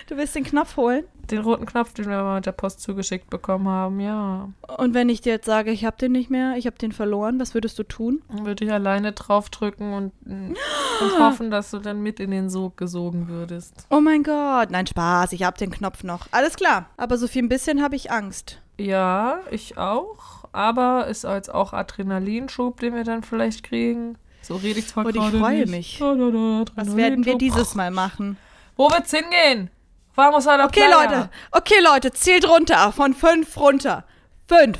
[0.07, 1.03] Du willst den Knopf holen?
[1.31, 4.49] Den roten Knopf, den wir mal mit der Post zugeschickt bekommen haben, ja.
[4.77, 7.39] Und wenn ich dir jetzt sage, ich habe den nicht mehr, ich habe den verloren,
[7.39, 8.21] was würdest du tun?
[8.29, 12.77] Dann würde ich alleine draufdrücken und, und hoffen, dass du dann mit in den Sog
[12.77, 13.87] gesogen würdest.
[13.89, 16.27] Oh mein Gott, nein, Spaß, ich habe den Knopf noch.
[16.29, 16.87] Alles klar.
[16.97, 18.61] Aber so viel ein bisschen habe ich Angst.
[18.77, 20.45] Ja, ich auch.
[20.51, 24.17] Aber ist als auch Adrenalinschub, den wir dann vielleicht kriegen.
[24.43, 25.71] So rede ich zwar Und ich freue nicht.
[25.71, 25.97] mich.
[25.99, 28.37] Da, da, da, Was werden wir dieses Mal machen?
[28.77, 29.71] Wo wird's hingehen?
[30.15, 31.09] Vamos a la Okay, playa.
[31.09, 31.29] Leute.
[31.51, 32.91] Okay, Leute, zählt runter.
[32.91, 34.05] Von fünf runter.
[34.47, 34.79] Fünf.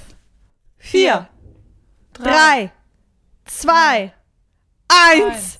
[0.77, 1.27] Vier.
[2.13, 2.71] Drei.
[3.45, 4.13] Zwei.
[4.87, 5.59] Eins.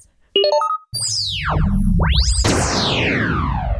[2.45, 3.74] Eins.